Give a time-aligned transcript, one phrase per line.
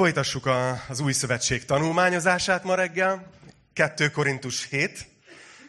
[0.00, 3.30] Folytassuk a, az új szövetség tanulmányozását ma reggel.
[3.72, 5.08] 2 Korintus 7.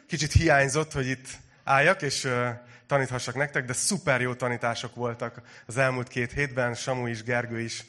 [0.07, 1.27] Kicsit hiányzott, hogy itt
[1.63, 2.47] álljak, és uh,
[2.87, 6.73] taníthassak nektek, de szuper jó tanítások voltak az elmúlt két hétben.
[6.73, 7.83] Samu is, Gergő is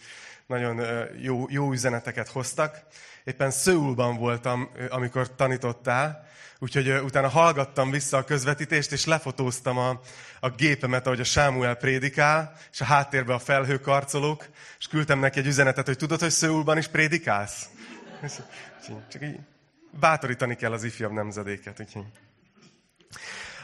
[0.53, 2.83] nagyon jó, jó üzeneteket hoztak.
[3.25, 6.27] Éppen Szőulban voltam, amikor tanítottál,
[6.59, 10.01] úgyhogy utána hallgattam vissza a közvetítést, és lefotóztam a,
[10.41, 14.47] a gépemet, ahogy a Sámuel prédikál, és a háttérben a felhőkarcolók,
[14.79, 17.69] és küldtem neki egy üzenetet, hogy tudod, hogy Szőulban is prédikálsz?
[19.13, 19.39] Csak így
[20.01, 21.81] bátorítani kell az ifjabb nemzedéket.
[21.81, 22.05] Úgyhogy.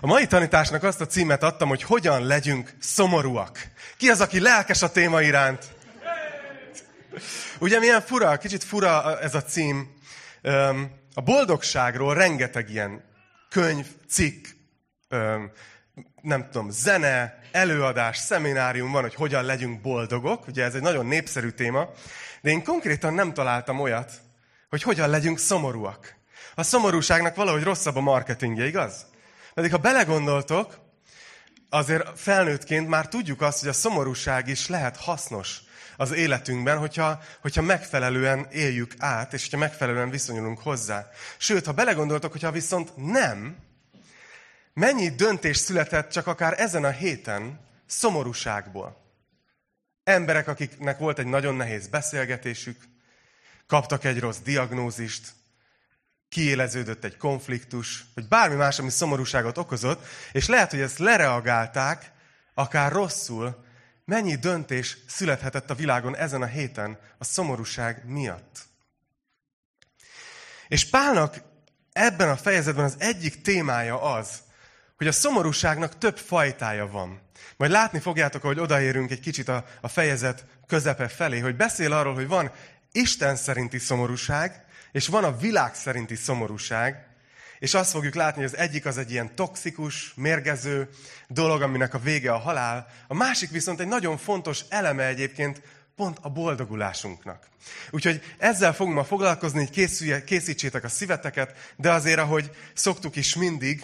[0.00, 3.58] A mai tanításnak azt a címet adtam, hogy hogyan legyünk szomorúak.
[3.96, 5.76] Ki az, aki lelkes a téma iránt?
[7.58, 9.96] Ugye milyen fura, kicsit fura ez a cím.
[11.14, 13.04] A boldogságról rengeteg ilyen
[13.50, 14.46] könyv, cikk,
[16.22, 20.46] nem tudom, zene, előadás, szeminárium van, hogy hogyan legyünk boldogok.
[20.46, 21.88] Ugye ez egy nagyon népszerű téma.
[22.40, 24.12] De én konkrétan nem találtam olyat,
[24.68, 26.16] hogy hogyan legyünk szomorúak.
[26.54, 29.06] A szomorúságnak valahogy rosszabb a marketingje, igaz?
[29.54, 30.78] Pedig ha belegondoltok,
[31.68, 35.60] azért felnőttként már tudjuk azt, hogy a szomorúság is lehet hasznos
[36.00, 41.10] az életünkben, hogyha, hogyha megfelelően éljük át, és hogyha megfelelően viszonyulunk hozzá.
[41.36, 43.56] Sőt, ha belegondoltok, hogyha viszont nem,
[44.72, 48.96] mennyi döntés született csak akár ezen a héten szomorúságból.
[50.04, 52.82] Emberek, akiknek volt egy nagyon nehéz beszélgetésük,
[53.66, 55.32] kaptak egy rossz diagnózist,
[56.28, 62.12] kiéleződött egy konfliktus, vagy bármi más, ami szomorúságot okozott, és lehet, hogy ezt lereagálták,
[62.54, 63.66] akár rosszul,
[64.08, 68.58] mennyi döntés születhetett a világon ezen a héten a szomorúság miatt.
[70.68, 71.42] És Pálnak
[71.92, 74.42] ebben a fejezetben az egyik témája az,
[74.96, 77.20] hogy a szomorúságnak több fajtája van.
[77.56, 82.14] Majd látni fogjátok, hogy odaérünk egy kicsit a, a fejezet közepe felé, hogy beszél arról,
[82.14, 82.52] hogy van
[82.92, 87.07] Isten szerinti szomorúság, és van a világ szerinti szomorúság,
[87.58, 90.88] és azt fogjuk látni, hogy az egyik az egy ilyen toxikus, mérgező
[91.28, 95.62] dolog, aminek a vége a halál, a másik viszont egy nagyon fontos eleme egyébként
[95.96, 97.48] pont a boldogulásunknak.
[97.90, 103.82] Úgyhogy ezzel fogunk ma foglalkozni, hogy készítsétek a szíveteket, de azért, ahogy szoktuk is mindig,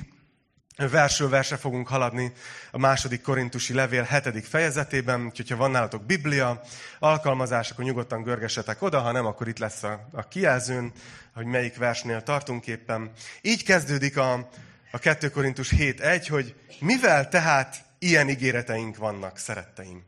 [0.76, 2.32] versről verse fogunk haladni
[2.70, 6.60] a második korintusi levél hetedik fejezetében, úgyhogy ha van nálatok Biblia,
[6.98, 10.92] alkalmazás, akkor nyugodtan görgesetek oda, ha nem, akkor itt lesz a, a kijelzőn,
[11.34, 13.10] hogy melyik versnél tartunk éppen.
[13.42, 14.48] Így kezdődik a,
[14.90, 20.04] a 2 Korintus 7.1, hogy mivel tehát ilyen ígéreteink vannak, szeretteim.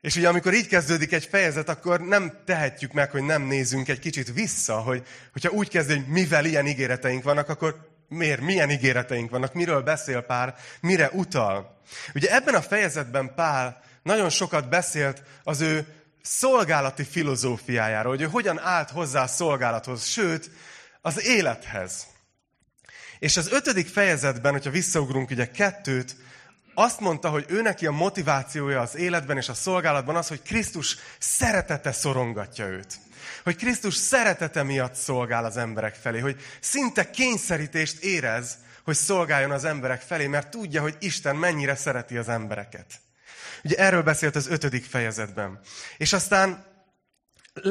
[0.00, 3.98] És ugye amikor így kezdődik egy fejezet, akkor nem tehetjük meg, hogy nem nézünk egy
[3.98, 9.30] kicsit vissza, hogy, hogyha úgy kezdő, hogy mivel ilyen ígéreteink vannak, akkor miért, milyen ígéreteink
[9.30, 11.80] vannak, miről beszél Pál, mire utal.
[12.14, 15.86] Ugye ebben a fejezetben Pál nagyon sokat beszélt az ő
[16.22, 20.50] szolgálati filozófiájáról, hogy ő hogyan állt hozzá a szolgálathoz, sőt,
[21.00, 22.06] az élethez.
[23.18, 26.16] És az ötödik fejezetben, hogyha visszaugrunk ugye kettőt,
[26.74, 30.96] azt mondta, hogy ő neki a motivációja az életben és a szolgálatban az, hogy Krisztus
[31.18, 32.98] szeretete szorongatja őt
[33.42, 39.64] hogy Krisztus szeretete miatt szolgál az emberek felé, hogy szinte kényszerítést érez, hogy szolgáljon az
[39.64, 42.86] emberek felé, mert tudja, hogy Isten mennyire szereti az embereket.
[43.64, 45.60] Ugye erről beszélt az ötödik fejezetben.
[45.96, 46.71] És aztán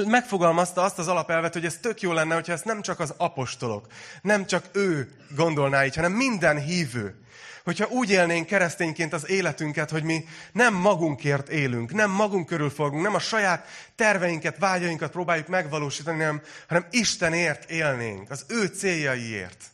[0.05, 3.87] megfogalmazta azt az alapelvet, hogy ez tök jó lenne, hogyha ezt nem csak az apostolok,
[4.21, 7.15] nem csak ő gondolná így, hanem minden hívő
[7.63, 13.03] hogyha úgy élnénk keresztényként az életünket, hogy mi nem magunkért élünk, nem magunk körül forgunk,
[13.03, 19.65] nem a saját terveinket, vágyainkat próbáljuk megvalósítani, hanem, hanem Istenért élnénk, az ő céljaiért.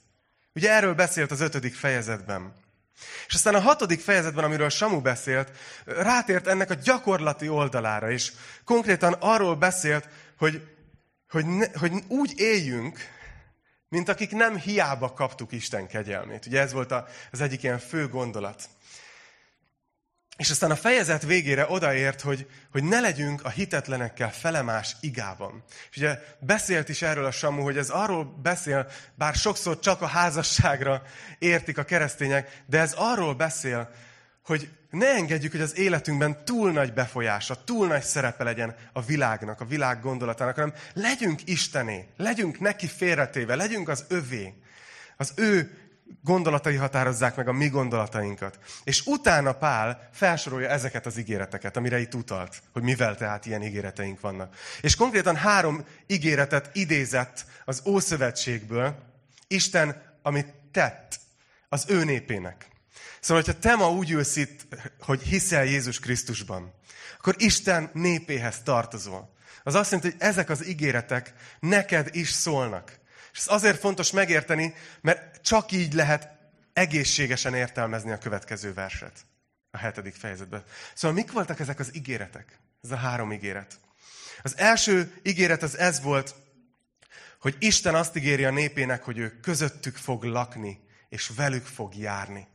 [0.54, 2.54] Ugye erről beszélt az ötödik fejezetben.
[3.28, 5.52] És aztán a hatodik fejezetben, amiről Samu beszélt,
[5.86, 8.32] rátért ennek a gyakorlati oldalára, és
[8.66, 10.62] konkrétan arról beszélt, hogy,
[11.30, 13.00] hogy, ne, hogy úgy éljünk,
[13.90, 16.46] mint akik nem hiába kaptuk Isten kegyelmét.
[16.46, 16.94] Ugye ez volt
[17.32, 18.70] az egyik ilyen fő gondolat.
[20.38, 25.64] És aztán a fejezet végére odaért, hogy, hogy ne legyünk a hitetlenekkel felemás igában.
[25.92, 30.08] És ugye beszélt is erről a Samu, hogy ez arról beszél, bár sokszor csak a
[30.08, 31.02] házasságra
[31.40, 33.90] értik a keresztények, de ez arról beszél,
[34.44, 39.62] hogy ne engedjük, hogy az életünkben túl nagy befolyása, túl nagy szerepe legyen a világnak,
[39.62, 44.54] a világ gondolatának, hanem legyünk Istené, legyünk neki félretéve, legyünk az övé.
[45.18, 45.87] Az ő
[46.24, 48.60] gondolatai határozzák meg a mi gondolatainkat.
[48.84, 54.20] És utána Pál felsorolja ezeket az ígéreteket, amire itt utalt, hogy mivel tehát ilyen ígéreteink
[54.20, 54.56] vannak.
[54.82, 58.96] És konkrétan három ígéretet idézett az Ószövetségből,
[59.48, 61.20] Isten, amit tett
[61.70, 62.68] az ő népének.
[63.20, 64.68] Szóval, hogyha te ma úgy ülsz itt,
[65.00, 66.74] hogy hiszel Jézus Krisztusban,
[67.18, 69.36] akkor Isten népéhez tartozol.
[69.64, 73.00] Az azt jelenti, hogy ezek az ígéretek neked is szólnak.
[73.38, 76.30] És ez azért fontos megérteni, mert csak így lehet
[76.74, 79.26] egészségesen értelmezni a következő verset.
[79.72, 80.64] A hetedik fejezetben.
[80.94, 82.60] Szóval mik voltak ezek az ígéretek?
[82.84, 83.80] Ez a három ígéret.
[84.42, 86.36] Az első ígéret az ez volt,
[87.40, 90.80] hogy Isten azt ígéri a népének, hogy ő közöttük fog lakni,
[91.10, 92.48] és velük fog járni.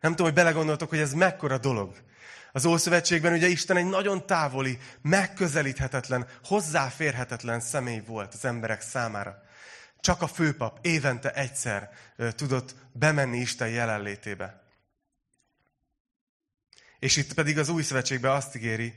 [0.00, 1.96] Nem tudom, hogy belegondoltok, hogy ez mekkora dolog.
[2.52, 9.41] Az Ószövetségben ugye Isten egy nagyon távoli, megközelíthetetlen, hozzáférhetetlen személy volt az emberek számára.
[10.02, 11.90] Csak a főpap évente egyszer
[12.36, 14.62] tudott bemenni Isten jelenlétébe.
[16.98, 18.94] És itt pedig az új szövetségben azt ígéri,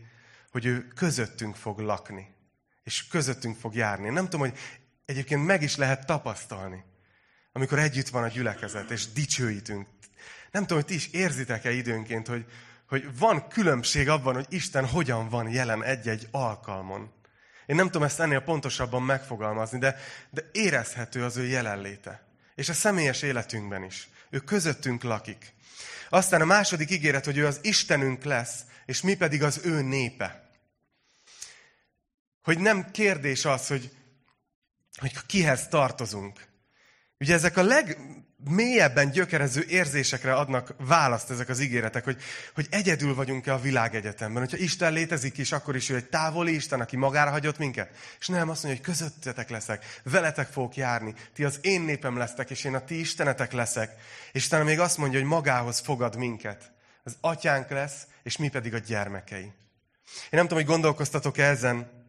[0.52, 2.36] hogy ő közöttünk fog lakni,
[2.84, 4.10] és közöttünk fog járni.
[4.10, 4.58] Nem tudom, hogy
[5.06, 6.84] egyébként meg is lehet tapasztalni,
[7.52, 9.88] amikor együtt van a gyülekezet, és dicsőítünk.
[10.52, 12.46] Nem tudom, hogy ti is érzitek-e időnként, hogy,
[12.88, 17.12] hogy van különbség abban, hogy Isten hogyan van jelen egy-egy alkalmon.
[17.66, 22.24] Én nem tudom ezt ennél pontosabban megfogalmazni, de, de érezhető az ő jelenléte.
[22.56, 24.10] És a személyes életünkben is.
[24.30, 25.54] Ő közöttünk lakik.
[26.10, 30.50] Aztán a második ígéret, hogy ő az Istenünk lesz, és mi pedig az ő népe.
[32.44, 33.92] Hogy nem kérdés az, hogy,
[35.00, 36.48] hogy kihez tartozunk.
[37.20, 37.64] Ugye ezek a
[38.46, 42.22] legmélyebben gyökerező érzésekre adnak választ ezek az ígéretek, hogy,
[42.54, 44.42] hogy egyedül vagyunk-e a világegyetemben.
[44.42, 47.90] Hogyha Isten létezik is, akkor is ő egy távoli Isten, aki magára hagyott minket.
[48.20, 52.50] És nem azt mondja, hogy közöttetek leszek, veletek fogok járni, ti az én népem lesztek,
[52.50, 53.92] és én a ti istenetek leszek.
[54.32, 56.72] És utána még azt mondja, hogy magához fogad minket.
[57.04, 59.42] Az atyánk lesz, és mi pedig a gyermekei.
[59.42, 59.54] Én
[60.30, 62.04] nem tudom, hogy gondolkoztatok ezen,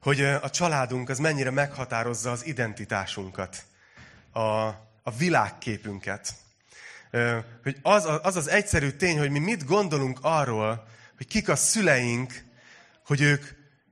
[0.00, 3.64] hogy a családunk az mennyire meghatározza az identitásunkat,
[4.32, 6.34] a, a világképünket.
[7.62, 10.86] Hogy az, az az egyszerű tény, hogy mi mit gondolunk arról,
[11.16, 12.44] hogy kik a szüleink,
[13.06, 13.44] hogy ők,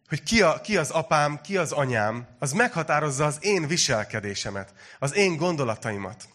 [0.08, 5.14] hogy ki, a, ki az apám, ki az anyám, az meghatározza az én viselkedésemet, az
[5.14, 6.28] én gondolataimat.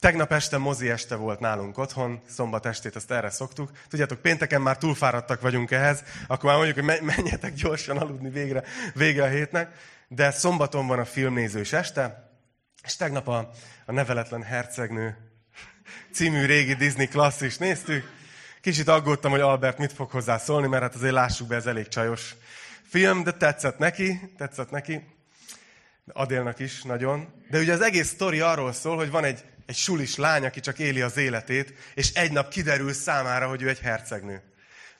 [0.00, 3.70] Tegnap este mozi este volt nálunk otthon, szombat estét azt erre szoktuk.
[3.88, 8.62] Tudjátok, pénteken már túlfáradtak vagyunk ehhez, akkor már mondjuk, hogy menjetek gyorsan aludni végre,
[8.94, 9.74] végre a hétnek.
[10.08, 12.27] De szombaton van a filmnézős este,
[12.84, 13.50] és tegnap a,
[13.86, 15.16] a Neveletlen Hercegnő
[16.12, 18.10] című régi Disney klasszis néztük.
[18.60, 21.88] Kicsit aggódtam, hogy Albert mit fog hozzá szólni, mert hát azért lássuk be, ez elég
[21.88, 22.34] csajos
[22.88, 25.16] film, de tetszett neki, tetszett neki.
[26.12, 27.44] Adélnak is nagyon.
[27.50, 30.78] De ugye az egész sztori arról szól, hogy van egy egy sulis lány, aki csak
[30.78, 34.42] éli az életét, és egy nap kiderül számára, hogy ő egy hercegnő.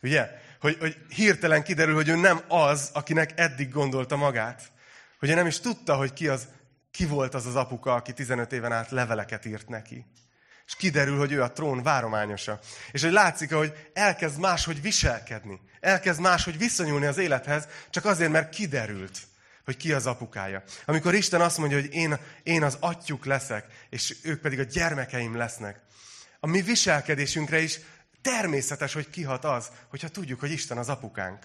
[0.02, 0.30] Ugye?
[0.60, 4.62] Hogy, hogy hirtelen kiderül, hogy ő nem az, akinek eddig gondolta magát.
[5.18, 6.48] Hogy ő nem is tudta, hogy ki, az,
[6.98, 10.04] ki volt az az apuka, aki 15 éven át leveleket írt neki.
[10.66, 12.58] És kiderül, hogy ő a trón várományosa.
[12.92, 15.60] És hogy látszik, hogy elkezd máshogy viselkedni.
[15.80, 19.18] Elkezd máshogy viszonyulni az élethez, csak azért, mert kiderült
[19.64, 20.62] hogy ki az apukája.
[20.84, 25.36] Amikor Isten azt mondja, hogy én, én az atyuk leszek, és ők pedig a gyermekeim
[25.36, 25.80] lesznek.
[26.40, 27.78] A mi viselkedésünkre is
[28.22, 31.38] természetes, hogy kihat az, hogyha tudjuk, hogy Isten az apukánk.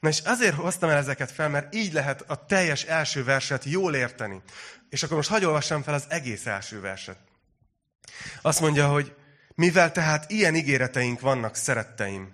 [0.00, 3.94] Na és azért hoztam el ezeket fel, mert így lehet a teljes első verset jól
[3.94, 4.42] érteni.
[4.90, 5.44] És akkor most hagyj
[5.82, 7.18] fel az egész első verset.
[8.42, 9.14] Azt mondja, hogy
[9.54, 12.32] mivel tehát ilyen ígéreteink vannak, szeretteim,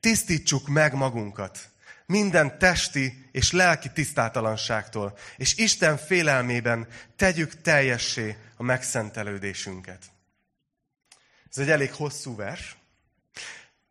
[0.00, 1.72] tisztítsuk meg magunkat
[2.12, 10.04] minden testi és lelki tisztátalanságtól, és Isten félelmében tegyük teljessé a megszentelődésünket.
[11.50, 12.76] Ez egy elég hosszú vers.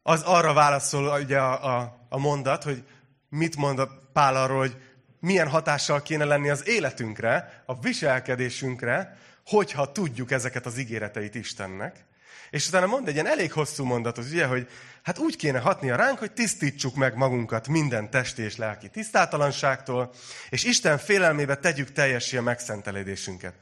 [0.03, 2.83] Az arra válaszol ugye a, a, a mondat, hogy
[3.29, 4.90] mit mond a Pál arról, hogy
[5.21, 12.05] milyen hatással kéne lenni az életünkre, a viselkedésünkre, hogyha tudjuk ezeket az ígéreteit Istennek.
[12.49, 14.69] És utána mond egy ilyen elég hosszú mondatot, ugye, hogy
[15.03, 20.13] hát úgy kéne hatnia ránk, hogy tisztítsuk meg magunkat minden testi és lelki tisztátalanságtól,
[20.49, 23.53] és Isten félelmébe tegyük teljessé a megszentelődésünket.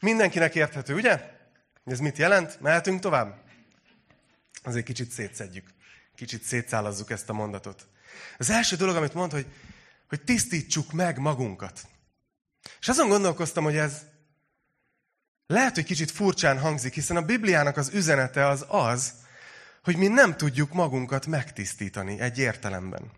[0.00, 1.20] Mindenkinek érthető, ugye?
[1.86, 2.60] Ez mit jelent?
[2.60, 3.36] Mehetünk tovább?
[4.62, 5.66] Azért kicsit szétszedjük.
[6.16, 7.86] Kicsit szétszállazzuk ezt a mondatot.
[8.38, 9.46] Az első dolog, amit mond, hogy,
[10.08, 11.80] hogy tisztítsuk meg magunkat.
[12.80, 14.02] És azon gondolkoztam, hogy ez,
[15.46, 19.12] lehet, hogy kicsit furcsán hangzik, hiszen a Bibliának az üzenete az az,
[19.82, 23.10] hogy mi nem tudjuk magunkat megtisztítani egy értelemben.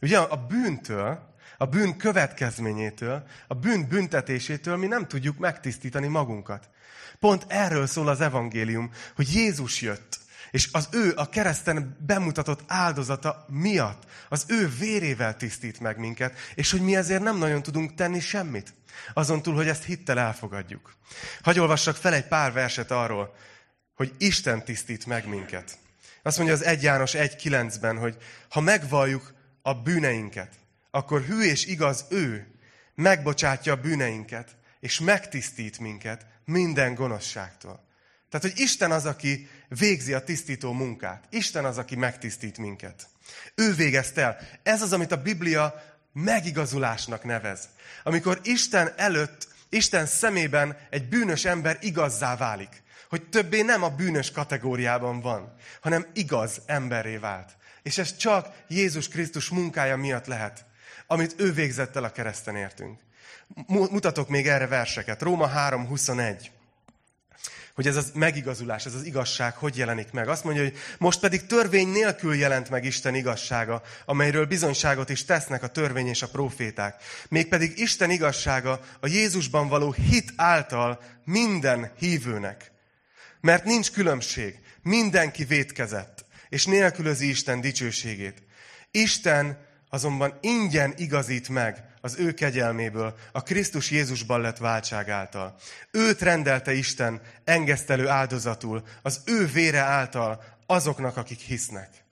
[0.00, 6.68] Ugye a bűntől, a bűn következményétől, a bűn büntetésétől mi nem tudjuk megtisztítani magunkat.
[7.18, 10.18] Pont erről szól az evangélium, hogy Jézus jött,
[10.52, 16.70] és az ő a kereszten bemutatott áldozata miatt, az ő vérével tisztít meg minket, és
[16.70, 18.74] hogy mi ezért nem nagyon tudunk tenni semmit.
[19.14, 20.96] Azon túl, hogy ezt hittel elfogadjuk.
[21.42, 23.34] Hagy olvassak fel egy pár verset arról,
[23.94, 25.78] hogy Isten tisztít meg minket.
[26.22, 28.16] Azt mondja az 1 János 1.9-ben, hogy
[28.48, 30.54] ha megvalljuk a bűneinket,
[30.90, 32.46] akkor hű és igaz ő,
[32.94, 37.90] megbocsátja a bűneinket, és megtisztít minket minden gonoszságtól.
[38.32, 41.24] Tehát, hogy Isten az, aki végzi a tisztító munkát.
[41.30, 43.06] Isten az, aki megtisztít minket.
[43.54, 44.38] Ő végezte el.
[44.62, 47.68] Ez az, amit a Biblia megigazulásnak nevez.
[48.02, 52.82] Amikor Isten előtt, Isten szemében egy bűnös ember igazzá válik.
[53.08, 57.56] Hogy többé nem a bűnös kategóriában van, hanem igaz emberré vált.
[57.82, 60.64] És ez csak Jézus Krisztus munkája miatt lehet,
[61.06, 63.00] amit ő végzett el a kereszten értünk.
[63.66, 65.22] Mutatok még erre verseket.
[65.22, 66.46] Róma 3.21
[67.74, 70.28] hogy ez az megigazulás, ez az igazság hogy jelenik meg.
[70.28, 75.62] Azt mondja, hogy most pedig törvény nélkül jelent meg Isten igazsága, amelyről bizonyságot is tesznek
[75.62, 77.02] a törvény és a proféták.
[77.28, 82.70] Mégpedig Isten igazsága a Jézusban való hit által minden hívőnek.
[83.40, 88.42] Mert nincs különbség, mindenki vétkezett, és nélkülözi Isten dicsőségét.
[88.90, 95.56] Isten azonban ingyen igazít meg az ő kegyelméből, a Krisztus Jézusban lett váltság által.
[95.90, 102.04] Őt rendelte Isten engesztelő áldozatul, az ő vére által azoknak, akik hisznek.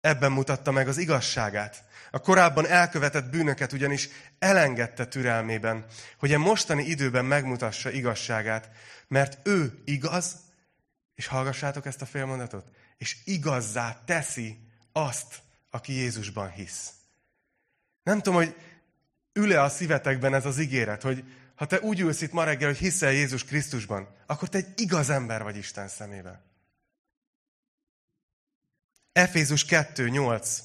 [0.00, 1.84] Ebben mutatta meg az igazságát.
[2.10, 5.86] A korábban elkövetett bűnöket ugyanis elengedte türelmében,
[6.18, 8.70] hogy a mostani időben megmutassa igazságát,
[9.08, 10.36] mert ő igaz,
[11.14, 14.58] és hallgassátok ezt a félmondatot, és igazzá teszi
[14.92, 16.93] azt, aki Jézusban hisz.
[18.04, 18.54] Nem tudom, hogy
[19.32, 22.78] ül-e a szívetekben ez az ígéret, hogy ha te úgy ülsz itt ma reggel, hogy
[22.78, 26.42] hiszel Jézus Krisztusban, akkor te egy igaz ember vagy Isten szemében.
[29.12, 30.58] Efézus 2.8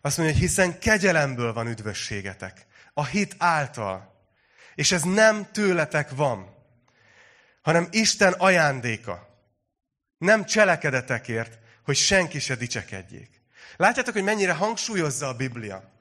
[0.00, 2.66] azt mondja, hogy hiszen kegyelemből van üdvösségetek.
[2.94, 4.26] A hit által.
[4.74, 6.54] És ez nem tőletek van,
[7.62, 9.28] hanem Isten ajándéka.
[10.18, 13.42] Nem cselekedetekért, hogy senki se dicsekedjék.
[13.76, 15.93] Látjátok, hogy mennyire hangsúlyozza a Biblia,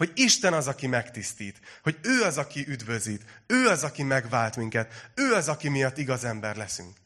[0.00, 5.10] hogy Isten az, aki megtisztít, hogy ő az, aki üdvözít, ő az, aki megvált minket,
[5.14, 6.96] ő az, aki miatt igaz ember leszünk.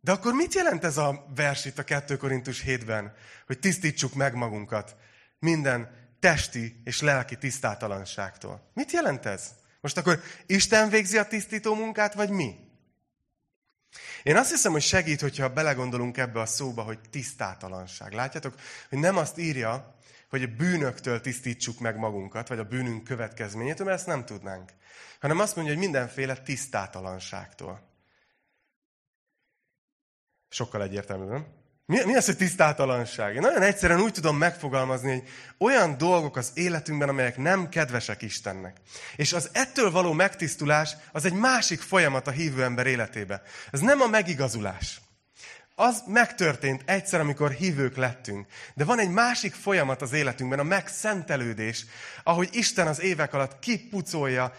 [0.00, 3.14] De akkor mit jelent ez a vers itt a 2 Korintus 7-ben,
[3.46, 4.96] hogy tisztítsuk meg magunkat
[5.38, 8.70] minden testi és lelki tisztátalanságtól?
[8.74, 9.50] Mit jelent ez?
[9.80, 12.54] Most akkor Isten végzi a tisztító munkát, vagy mi?
[14.22, 18.12] Én azt hiszem, hogy segít, hogyha belegondolunk ebbe a szóba, hogy tisztátalanság.
[18.12, 18.54] Látjátok,
[18.88, 19.94] hogy nem azt írja,
[20.28, 24.70] hogy a bűnöktől tisztítsuk meg magunkat, vagy a bűnünk következményétől, mert ezt nem tudnánk.
[25.20, 27.92] Hanem azt mondja, hogy mindenféle tisztátalanságtól.
[30.48, 31.46] Sokkal egyértelműbb, nem?
[31.86, 33.34] Mi, mi az, hogy tisztátalanság?
[33.34, 35.28] Én nagyon egyszerűen úgy tudom megfogalmazni, hogy
[35.58, 38.76] olyan dolgok az életünkben, amelyek nem kedvesek Istennek.
[39.16, 43.42] És az ettől való megtisztulás, az egy másik folyamat a hívő ember életébe.
[43.70, 45.00] Ez nem a megigazulás.
[45.74, 48.46] Az megtörtént egyszer, amikor hívők lettünk.
[48.74, 51.84] De van egy másik folyamat az életünkben, a megszentelődés,
[52.22, 54.52] ahogy Isten az évek alatt kipucolja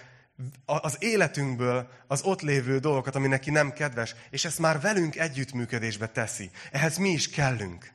[0.65, 6.07] az életünkből az ott lévő dolgokat, ami neki nem kedves, és ezt már velünk együttműködésbe
[6.07, 6.49] teszi.
[6.71, 7.93] Ehhez mi is kellünk.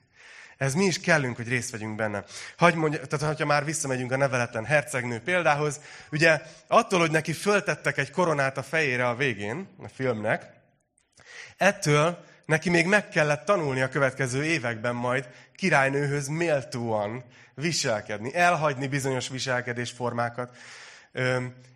[0.57, 2.25] Ez mi is kellünk, hogy részt vegyünk benne.
[2.57, 7.99] Hagy mondja, tehát ha már visszamegyünk a neveletlen hercegnő példához, ugye attól, hogy neki föltettek
[7.99, 10.53] egy koronát a fejére a végén, a filmnek,
[11.57, 19.29] ettől neki még meg kellett tanulni a következő években majd királynőhöz méltóan viselkedni, elhagyni bizonyos
[19.29, 20.57] viselkedésformákat.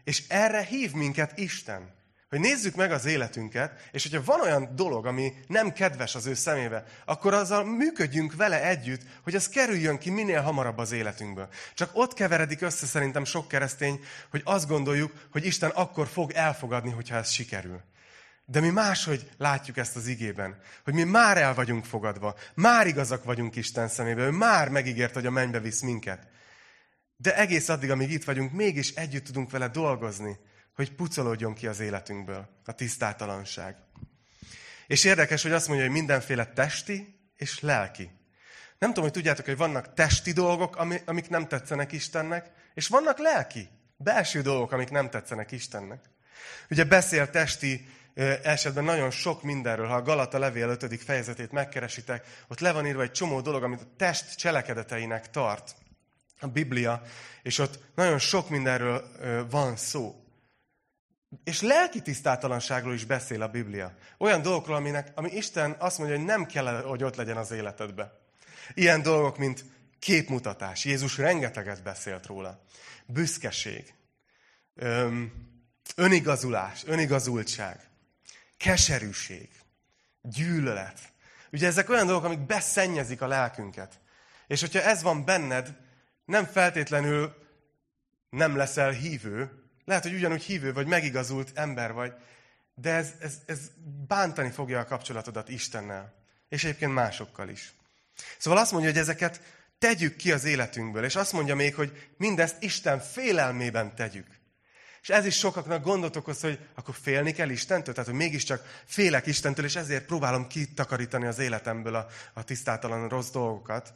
[0.04, 1.92] És erre hív minket Isten.
[2.28, 6.34] Hogy nézzük meg az életünket, és hogyha van olyan dolog, ami nem kedves az ő
[6.34, 11.48] szemébe, akkor azzal működjünk vele együtt, hogy az kerüljön ki minél hamarabb az életünkből.
[11.74, 14.00] Csak ott keveredik össze szerintem sok keresztény,
[14.30, 17.80] hogy azt gondoljuk, hogy Isten akkor fog elfogadni, hogyha ez sikerül.
[18.46, 23.24] De mi máshogy látjuk ezt az igében, hogy mi már el vagyunk fogadva, már igazak
[23.24, 26.28] vagyunk Isten szemébe, ő már megígért, hogy a mennybe visz minket.
[27.16, 30.38] De egész addig, amíg itt vagyunk, mégis együtt tudunk vele dolgozni,
[30.74, 33.76] hogy pucolódjon ki az életünkből a tisztátalanság.
[34.86, 38.10] És érdekes, hogy azt mondja, hogy mindenféle testi és lelki.
[38.78, 43.68] Nem tudom, hogy tudjátok, hogy vannak testi dolgok, amik nem tetszenek Istennek, és vannak lelki,
[43.96, 46.04] belső dolgok, amik nem tetszenek Istennek.
[46.70, 47.88] Ugye beszél testi
[48.42, 51.02] esetben nagyon sok mindenről, ha a Galata levél 5.
[51.02, 55.74] fejezetét megkeresitek, ott le van írva egy csomó dolog, amit a test cselekedeteinek tart
[56.40, 57.02] a Biblia,
[57.42, 59.04] és ott nagyon sok mindenről
[59.50, 60.24] van szó.
[61.44, 63.94] És lelki tisztátalanságról is beszél a Biblia.
[64.18, 68.18] Olyan dolgokról, aminek, ami Isten azt mondja, hogy nem kell, hogy ott legyen az életedbe.
[68.74, 69.64] Ilyen dolgok, mint
[69.98, 70.84] képmutatás.
[70.84, 72.64] Jézus rengeteget beszélt róla.
[73.06, 73.94] Büszkeség.
[75.96, 77.88] Önigazulás, önigazultság.
[78.56, 79.48] Keserűség,
[80.22, 80.98] gyűlölet.
[81.52, 84.00] Ugye ezek olyan dolgok, amik beszennyezik a lelkünket.
[84.46, 85.76] És hogyha ez van benned,
[86.24, 87.34] nem feltétlenül
[88.30, 89.50] nem leszel hívő,
[89.84, 92.12] lehet, hogy ugyanúgy hívő vagy, megigazult ember vagy,
[92.74, 93.60] de ez, ez, ez
[94.06, 96.14] bántani fogja a kapcsolatodat Istennel,
[96.48, 97.72] és egyébként másokkal is.
[98.38, 99.40] Szóval azt mondja, hogy ezeket
[99.78, 104.26] tegyük ki az életünkből, és azt mondja még, hogy mindezt Isten félelmében tegyük.
[105.04, 109.26] És ez is sokaknak gondot okoz, hogy akkor félni kell Istentől, tehát hogy mégiscsak félek
[109.26, 113.94] Istentől, és ezért próbálom kitakarítani az életemből a, a tisztátalan rossz dolgokat.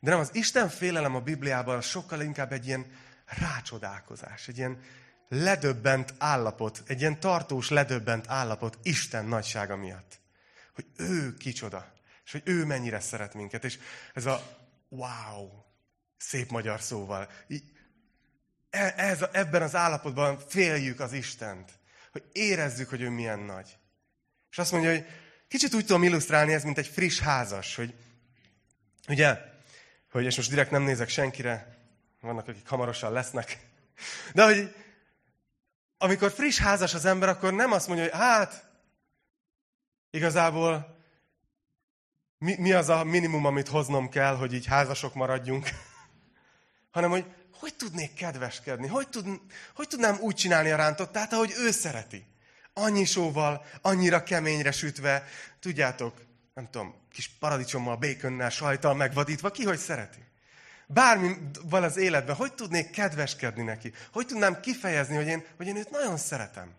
[0.00, 2.86] De nem, az Isten félelem a Bibliában sokkal inkább egy ilyen
[3.24, 4.80] rácsodálkozás, egy ilyen
[5.28, 10.20] ledöbbent állapot, egy ilyen tartós ledöbbent állapot Isten nagysága miatt.
[10.74, 11.92] Hogy ő kicsoda,
[12.24, 13.64] és hogy ő mennyire szeret minket.
[13.64, 13.78] És
[14.14, 14.42] ez a
[14.88, 15.48] wow,
[16.16, 17.54] szép magyar szóval, e,
[18.70, 21.70] ez, ebben az állapotban féljük az Istent,
[22.12, 23.78] hogy érezzük, hogy ő milyen nagy.
[24.50, 25.06] És azt mondja, hogy
[25.48, 27.94] kicsit úgy tudom illusztrálni ez, mint egy friss házas, hogy
[29.08, 29.38] ugye,
[30.10, 31.78] hogy és most direkt nem nézek senkire,
[32.20, 33.58] vannak, akik hamarosan lesznek,
[34.34, 34.74] de hogy
[35.98, 38.70] amikor friss házas az ember, akkor nem azt mondja, hogy hát,
[40.10, 40.98] igazából
[42.38, 45.68] mi, mi az a minimum, amit hoznom kell, hogy így házasok maradjunk,
[46.90, 47.24] hanem hogy
[47.60, 49.26] hogy tudnék kedveskedni, hogy, tud,
[49.74, 52.26] hogy tudnám úgy csinálni a rántottát, ahogy ő szereti.
[52.74, 55.24] Annyi sóval, annyira keményre sütve,
[55.60, 56.14] tudjátok,
[56.54, 60.24] nem tudom, kis paradicsommal, békönnel, sajtal megvadítva, ki hogy szereti.
[60.86, 63.92] Bármi van az életben, hogy tudnék kedveskedni neki?
[64.12, 66.74] Hogy tudnám kifejezni, hogy én, hogy én őt nagyon szeretem?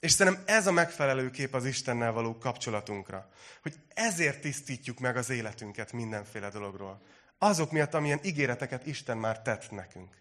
[0.00, 3.28] És szerintem ez a megfelelő kép az Istennel való kapcsolatunkra.
[3.62, 7.02] Hogy ezért tisztítjuk meg az életünket mindenféle dologról.
[7.42, 10.16] Azok miatt, amilyen ígéreteket Isten már tett nekünk.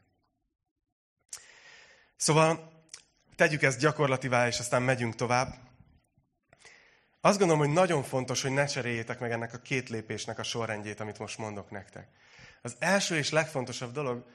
[2.15, 2.71] Szóval
[3.35, 5.55] tegyük ezt gyakorlativá, és aztán megyünk tovább.
[7.21, 10.99] Azt gondolom, hogy nagyon fontos, hogy ne cseréljétek meg ennek a két lépésnek a sorrendjét,
[10.99, 12.07] amit most mondok nektek.
[12.61, 14.25] Az első és legfontosabb dolog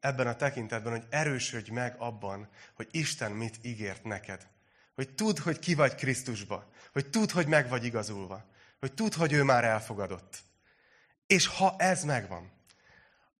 [0.00, 4.46] ebben a tekintetben, hogy erősödj meg abban, hogy Isten mit ígért neked.
[4.94, 6.70] Hogy tudd, hogy ki vagy Krisztusba.
[6.92, 8.44] Hogy tudd, hogy meg vagy igazulva.
[8.80, 10.38] Hogy tudd, hogy ő már elfogadott.
[11.26, 12.52] És ha ez megvan,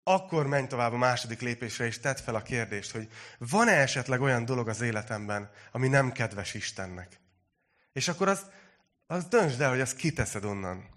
[0.02, 4.44] akkor menj tovább a második lépésre, és tedd fel a kérdést, hogy van-e esetleg olyan
[4.44, 7.20] dolog az életemben, ami nem kedves Istennek?
[7.92, 8.46] És akkor azt,
[9.06, 10.88] azt döntsd el, hogy azt kiteszed onnan.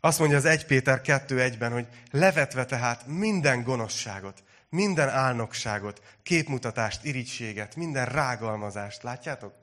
[0.00, 7.76] Azt mondja az 1 Péter 2.1-ben, hogy levetve tehát minden gonoszságot, minden álnokságot, képmutatást, irigységet,
[7.76, 9.02] minden rágalmazást.
[9.02, 9.54] Látjátok?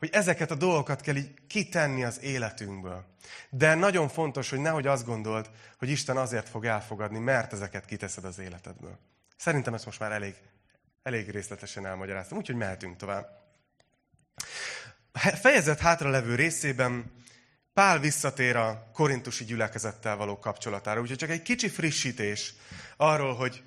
[0.00, 3.04] Hogy ezeket a dolgokat kell így kitenni az életünkből.
[3.50, 8.24] De nagyon fontos, hogy nehogy azt gondold, hogy Isten azért fog elfogadni, mert ezeket kiteszed
[8.24, 8.98] az életedből.
[9.36, 10.34] Szerintem ezt most már elég,
[11.02, 13.26] elég részletesen elmagyaráztam, úgyhogy mehetünk tovább.
[15.40, 17.12] Fejezet hátralevő részében
[17.72, 22.54] Pál visszatér a korintusi gyülekezettel való kapcsolatára, úgyhogy csak egy kicsi frissítés
[22.96, 23.62] arról, hogy,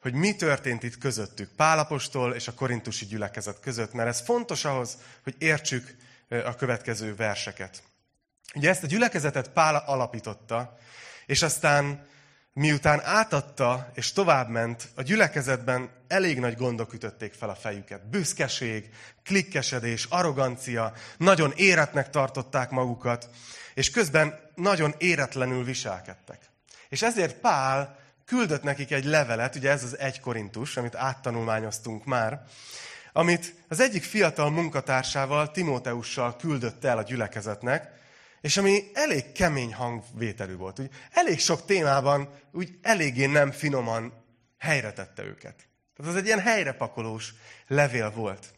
[0.00, 4.98] hogy mi történt itt közöttük, Pálapostól és a korintusi gyülekezet között, mert ez fontos ahhoz,
[5.22, 5.96] hogy értsük
[6.28, 7.82] a következő verseket.
[8.54, 10.78] Ugye ezt a gyülekezetet Pál alapította,
[11.26, 12.06] és aztán
[12.52, 18.08] miután átadta és továbbment, a gyülekezetben elég nagy gondok ütötték fel a fejüket.
[18.08, 18.90] Büszkeség,
[19.24, 23.28] klikkesedés, arrogancia, nagyon éretnek tartották magukat,
[23.74, 26.40] és közben nagyon éretlenül viselkedtek.
[26.88, 32.42] És ezért Pál küldött nekik egy levelet, ugye ez az egy korintus, amit áttanulmányoztunk már,
[33.12, 37.90] amit az egyik fiatal munkatársával, Timóteussal küldött el a gyülekezetnek,
[38.40, 40.78] és ami elég kemény hangvételű volt.
[40.78, 44.24] Úgy, elég sok témában úgy eléggé nem finoman
[44.58, 45.68] helyre tette őket.
[45.96, 47.34] Tehát az egy ilyen helyrepakolós
[47.66, 48.54] levél volt.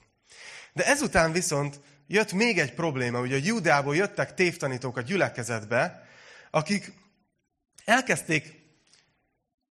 [0.72, 6.08] De ezután viszont jött még egy probléma, ugye a Júdeából jöttek tévtanítók a gyülekezetbe,
[6.50, 6.92] akik
[7.84, 8.57] elkezdték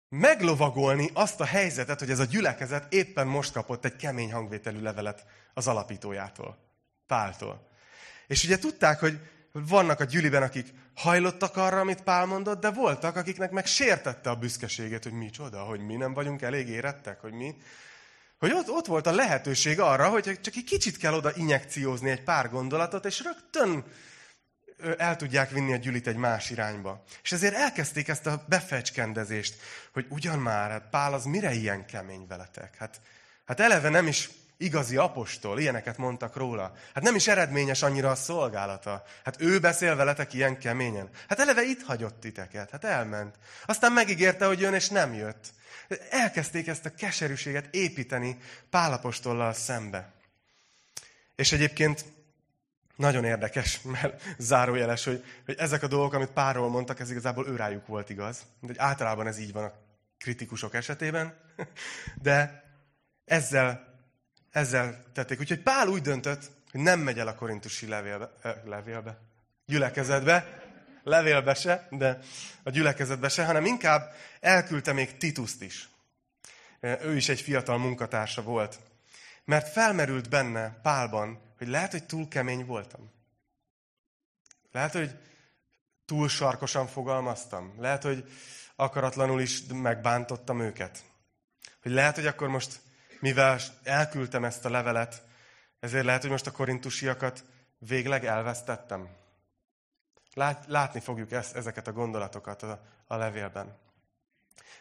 [0.10, 5.26] meglovagolni azt a helyzetet, hogy ez a gyülekezet éppen most kapott egy kemény hangvételű levelet
[5.54, 6.58] az alapítójától,
[7.08, 7.68] Páltól.
[8.28, 9.20] És ugye tudták, hogy
[9.52, 14.36] vannak a gyüliben, akik hajlottak arra, amit Pál mondott, de voltak, akiknek meg sértette a
[14.36, 17.56] büszkeséget, hogy mi csoda, hogy mi nem vagyunk elég érettek, hogy mi.
[18.40, 22.24] Hogy ott, ott volt a lehetőség arra, hogy csak egy kicsit kell oda injekciózni egy
[22.24, 23.84] pár gondolatot, és rögtön
[24.98, 27.04] el tudják vinni a gyülit egy más irányba.
[27.24, 29.56] És ezért elkezdték ezt a befecskendezést,
[29.94, 32.76] hogy ugyan már, hát Pál az mire ilyen kemény veletek?
[32.78, 33.02] Hát,
[33.46, 36.76] hát eleve nem is igazi apostol, ilyeneket mondtak róla.
[36.94, 39.04] Hát nem is eredményes annyira a szolgálata.
[39.24, 41.10] Hát ő beszél veletek ilyen keményen.
[41.28, 43.36] Hát eleve itt hagyott titeket, hát elment.
[43.66, 45.48] Aztán megígérte, hogy jön, és nem jött.
[46.10, 48.38] Elkezdték ezt a keserűséget építeni
[48.70, 50.12] Pálapostollal szembe.
[51.36, 52.06] És egyébként
[53.00, 57.88] Nagyon érdekes, mert zárójeles, hogy, hogy ezek a dolgok, amit párról mondtak, ez igazából őrájuk
[57.88, 58.46] volt igaz.
[58.62, 59.74] De általában ez így van a
[60.18, 61.34] kritikusok esetében.
[62.22, 62.64] De
[63.26, 63.98] ezzel,
[64.52, 65.40] ezzel tették.
[65.40, 69.18] Úgyhogy Pál úgy döntött, hogy nem megy el a korintusi levélbe, eh, levélbe
[69.66, 70.64] gyülekezetbe,
[71.04, 72.20] levélbe se, de
[72.64, 75.90] a gyülekezetbe se, hanem inkább elküldte még Tituszt is.
[76.80, 78.80] Eh, ő is egy fiatal munkatársa volt.
[79.46, 83.12] Mert felmerült benne Pálban, hogy lehet, hogy túl kemény voltam.
[84.72, 85.20] Lehet, hogy
[86.06, 87.74] túl sarkosan fogalmaztam.
[87.78, 88.32] Lehet, hogy
[88.76, 91.04] akaratlanul is megbántottam őket.
[91.82, 92.80] Hogy lehet, hogy akkor most,
[93.20, 95.24] mivel elküldtem ezt a levelet,
[95.80, 97.44] ezért lehet, hogy most a korintusiakat
[97.78, 99.10] végleg elvesztettem.
[100.34, 103.78] Lát, látni fogjuk ezt, ezeket a gondolatokat a, a levélben.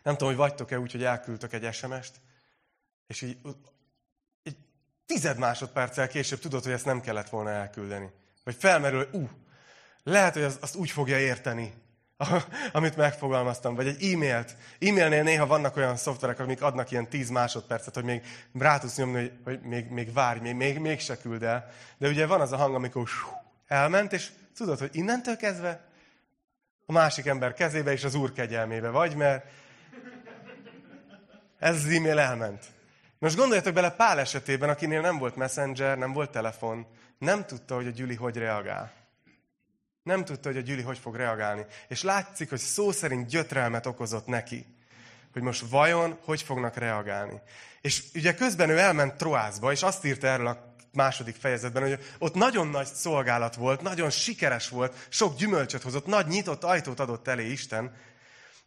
[0.02, 2.20] Nem tudom, hogy vagytok-e úgy, hogy elküldtök egy SMS-t,
[3.06, 3.38] és így
[5.08, 8.10] tized másodperccel később tudod, hogy ezt nem kellett volna elküldeni.
[8.44, 9.28] Vagy felmerül, hogy uh,
[10.02, 11.74] lehet, hogy azt, azt úgy fogja érteni,
[12.72, 14.56] amit megfogalmaztam, vagy egy e-mailt.
[14.80, 18.22] E-mailnél néha vannak olyan szoftverek, amik adnak ilyen 10 másodpercet, hogy még
[18.58, 21.70] rá tudsz nyomni, hogy, hogy még, még várj, még, még, még se küld el.
[21.98, 23.08] De ugye van az a hang, amikor
[23.66, 25.80] elment, és tudod, hogy innentől kezdve
[26.86, 29.46] a másik ember kezébe és az úr kegyelmébe vagy, mert
[31.58, 32.76] ez az e-mail elment.
[33.18, 36.86] Most gondoljatok bele Pál esetében, akinél nem volt messenger, nem volt telefon,
[37.18, 38.92] nem tudta, hogy a Gyüli hogy reagál.
[40.02, 41.66] Nem tudta, hogy a Gyüli hogy fog reagálni.
[41.88, 44.66] És látszik, hogy szó szerint gyötrelmet okozott neki.
[45.32, 47.40] Hogy most vajon hogy fognak reagálni.
[47.80, 52.34] És ugye közben ő elment Troászba, és azt írta erről a második fejezetben, hogy ott
[52.34, 57.50] nagyon nagy szolgálat volt, nagyon sikeres volt, sok gyümölcsöt hozott, nagy nyitott ajtót adott elé
[57.50, 57.94] Isten,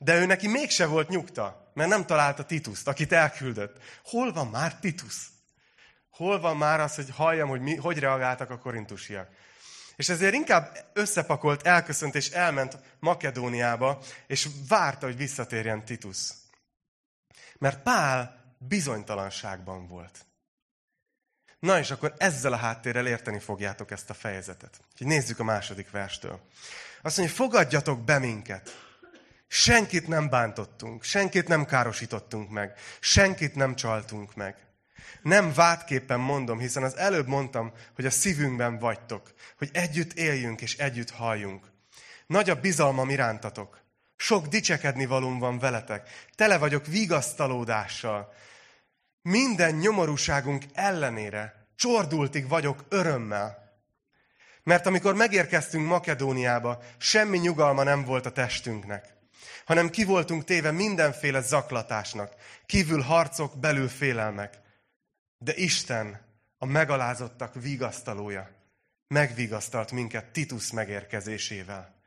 [0.03, 3.77] de ő neki mégse volt nyugta, mert nem találta Tituszt, akit elküldött.
[4.03, 5.15] Hol van már Titus?
[6.09, 9.29] Hol van már az, hogy halljam, hogy mi, hogy reagáltak a korintusiak?
[9.95, 16.29] És ezért inkább összepakolt, elköszönt és elment Makedóniába, és várta, hogy visszatérjen Titus.
[17.57, 20.25] Mert Pál bizonytalanságban volt.
[21.59, 24.81] Na és akkor ezzel a háttérrel érteni fogjátok ezt a fejezetet.
[24.91, 26.39] Úgyhogy nézzük a második verstől.
[27.01, 28.90] Azt mondja, fogadjatok be minket.
[29.53, 34.55] Senkit nem bántottunk, senkit nem károsítottunk meg, senkit nem csaltunk meg.
[35.21, 40.77] Nem vádképpen mondom, hiszen az előbb mondtam, hogy a szívünkben vagytok, hogy együtt éljünk és
[40.77, 41.71] együtt halljunk.
[42.27, 43.81] Nagy a bizalmam irántatok.
[44.15, 46.09] Sok dicsekedni valóm van veletek.
[46.35, 48.33] Tele vagyok vigasztalódással.
[49.21, 53.73] Minden nyomorúságunk ellenére csordultig vagyok örömmel.
[54.63, 59.19] Mert amikor megérkeztünk Makedóniába, semmi nyugalma nem volt a testünknek,
[59.65, 62.35] hanem ki voltunk téve mindenféle zaklatásnak,
[62.65, 64.59] kívül harcok, belül félelmek.
[65.37, 66.21] De Isten,
[66.57, 68.49] a megalázottak vigasztalója,
[69.07, 71.99] megvigasztalt minket Titus megérkezésével.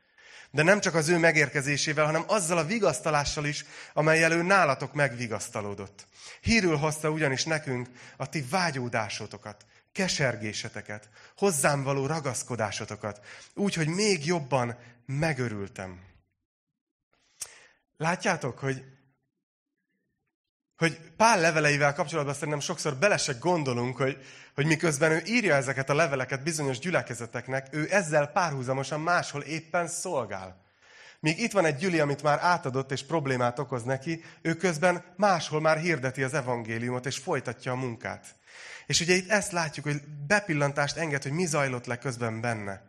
[0.51, 6.07] De nem csak az ő megérkezésével, hanem azzal a vigasztalással is, amelyel ő nálatok megvigasztalódott.
[6.41, 14.77] Hírül hozta ugyanis nekünk a ti vágyódásotokat, kesergéseteket, hozzám való ragaszkodásotokat, úgy, hogy még jobban
[15.05, 15.99] megörültem.
[17.97, 18.83] Látjátok, hogy
[20.77, 24.17] hogy Pál leveleivel kapcsolatban szerintem sokszor bele gondolunk, hogy,
[24.55, 30.63] hogy miközben ő írja ezeket a leveleket bizonyos gyülekezeteknek, ő ezzel párhuzamosan máshol éppen szolgál.
[31.19, 35.61] Míg itt van egy gyüli, amit már átadott és problémát okoz neki, ő közben máshol
[35.61, 38.35] már hirdeti az evangéliumot és folytatja a munkát.
[38.85, 42.81] És ugye itt ezt látjuk, hogy bepillantást enged, hogy mi zajlott le közben benne.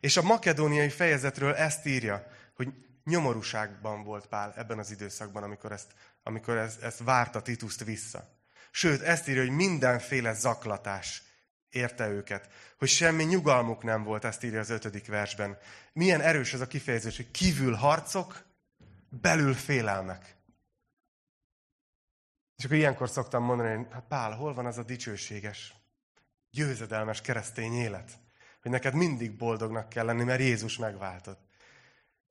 [0.00, 2.68] És a makedóniai fejezetről ezt írja, hogy
[3.10, 8.28] nyomorúságban volt Pál ebben az időszakban, amikor ezt amikor ez, ezt várta Tituszt vissza.
[8.70, 11.22] Sőt, ezt írja, hogy mindenféle zaklatás
[11.70, 12.48] érte őket.
[12.78, 15.58] Hogy semmi nyugalmuk nem volt, ezt írja az ötödik versben.
[15.92, 18.44] Milyen erős ez a kifejezés, hogy kívül harcok,
[19.08, 20.36] belül félelmek.
[22.56, 25.74] És akkor ilyenkor szoktam mondani, hogy hát Pál, hol van az a dicsőséges,
[26.50, 28.18] győzedelmes keresztény élet?
[28.62, 31.49] Hogy neked mindig boldognak kell lenni, mert Jézus megváltott.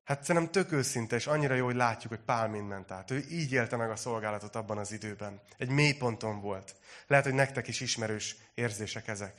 [0.10, 3.12] Hát szerintem tök őszinte, és annyira jó, hogy látjuk, hogy Pál mind ment át.
[3.12, 5.42] Ő így élte meg a szolgálatot abban az időben.
[5.58, 6.76] Egy mély ponton volt.
[7.08, 9.34] Lehet, hogy nektek is ismerős érzések ezek.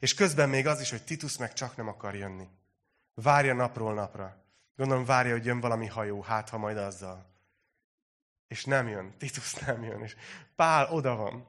[0.00, 2.48] És közben még az is, hogy Titus meg csak nem akar jönni.
[3.14, 4.44] Várja napról napra.
[4.76, 7.26] Gondolom várja, hogy jön valami hajó, hát ha majd azzal.
[8.48, 9.14] És nem jön.
[9.18, 10.02] Titus nem jön.
[10.02, 10.16] És
[10.56, 11.46] Pál oda van.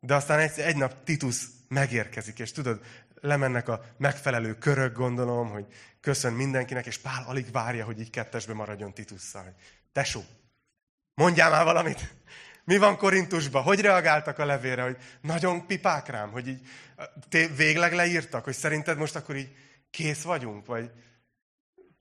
[0.00, 2.84] De aztán egy, egy nap Titus megérkezik, és tudod,
[3.22, 5.66] lemennek a megfelelő körök, gondolom, hogy
[6.02, 9.54] köszön mindenkinek, és Pál alig várja, hogy így kettesbe maradjon Titusszal.
[9.92, 10.22] Tesó,
[11.14, 12.14] mondjál már valamit!
[12.64, 13.62] Mi van Korintusban?
[13.62, 16.68] Hogy reagáltak a levélre, hogy nagyon pipák rám, hogy így
[17.56, 19.56] végleg leírtak, hogy szerinted most akkor így
[19.90, 20.90] kész vagyunk, vagy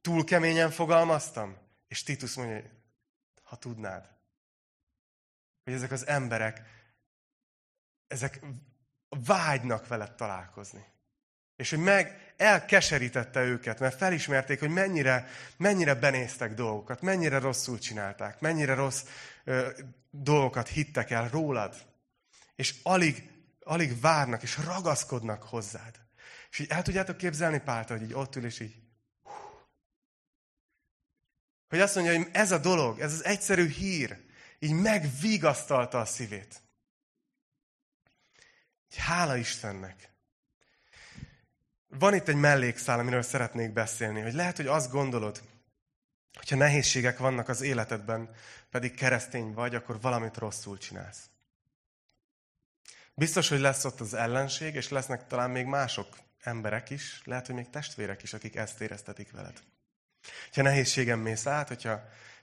[0.01, 1.57] túl keményen fogalmaztam?
[1.87, 2.61] És Titus mondja,
[3.43, 4.09] ha tudnád,
[5.63, 6.61] hogy ezek az emberek,
[8.07, 8.39] ezek
[9.09, 10.85] vágynak veled találkozni.
[11.62, 18.39] És hogy meg elkeserítette őket, mert felismerték, hogy mennyire, mennyire benéztek dolgokat, mennyire rosszul csinálták,
[18.39, 19.04] mennyire rossz
[19.43, 19.69] ö,
[20.10, 21.76] dolgokat hittek el rólad.
[22.56, 23.30] És alig,
[23.63, 26.00] alig várnak, és ragaszkodnak hozzád.
[26.52, 28.76] És így el tudjátok képzelni Pált, hogy így ott ül, és így
[31.67, 34.17] hogy azt mondja, hogy ez a dolog, ez az egyszerű hír,
[34.60, 36.62] így megvigasztalta a szívét.
[38.95, 40.11] Hála Istennek.
[41.99, 45.41] Van itt egy mellékszál, amiről szeretnék beszélni, hogy lehet, hogy azt gondolod,
[46.34, 48.30] hogyha nehézségek vannak az életedben,
[48.69, 51.30] pedig keresztény vagy, akkor valamit rosszul csinálsz.
[53.13, 56.08] Biztos, hogy lesz ott az ellenség, és lesznek talán még mások
[56.41, 59.62] emberek is, lehet, hogy még testvérek is, akik ezt éreztetik veled.
[60.54, 61.91] Ha nehézségem mész át, hogyha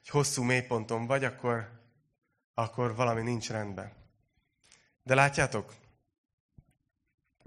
[0.00, 1.68] egy hosszú mélyponton vagy, akkor,
[2.54, 3.92] akkor valami nincs rendben.
[5.02, 5.74] De látjátok,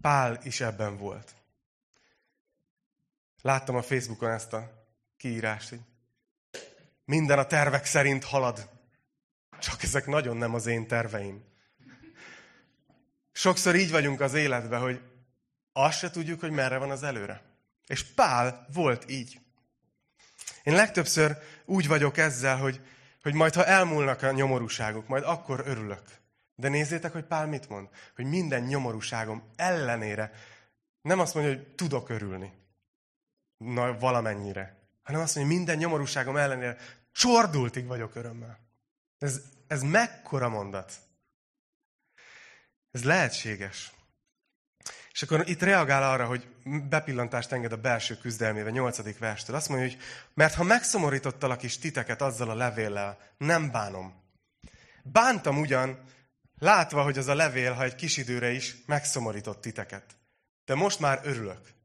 [0.02, 1.36] Pál is ebben volt.
[3.42, 4.86] Láttam a Facebookon ezt a
[5.18, 5.80] kiírást, hogy
[7.06, 8.70] minden a tervek szerint halad.
[9.60, 11.44] Csak ezek nagyon nem az én terveim.
[13.32, 15.02] Sokszor így vagyunk az életben, hogy
[15.74, 17.42] azt se tudjuk, hogy merre van az előre.
[17.88, 19.40] És Pál volt így.
[20.64, 22.82] Én legtöbbször úgy vagyok ezzel, hogy,
[23.22, 26.04] hogy majd ha elmúlnak a nyomorúságok, majd akkor örülök.
[26.56, 27.88] De nézzétek, hogy Pál mit mond?
[28.16, 30.32] Hogy minden nyomorúságom ellenére
[31.02, 32.54] nem azt mondja, hogy tudok örülni.
[33.64, 34.76] Na, valamennyire.
[35.04, 36.78] Hanem azt mondja, minden nyomorúságom ellenére
[37.12, 38.60] csordultig vagyok örömmel.
[39.18, 40.94] Ez, ez mekkora mondat?
[42.92, 43.92] Ez lehetséges.
[45.12, 46.48] És akkor itt reagál arra, hogy
[46.90, 49.56] bepillantást enged a belső küzdelmébe, nyolcadik verstől.
[49.56, 49.98] Azt mondja, hogy
[50.34, 54.24] mert ha megszomorítottalak is titeket azzal a levéllel, nem bánom.
[55.04, 56.00] Bántam ugyan,
[56.60, 60.06] látva, hogy az a levél, ha egy kis időre is megszomorított titeket.
[60.66, 61.80] De most már örülök.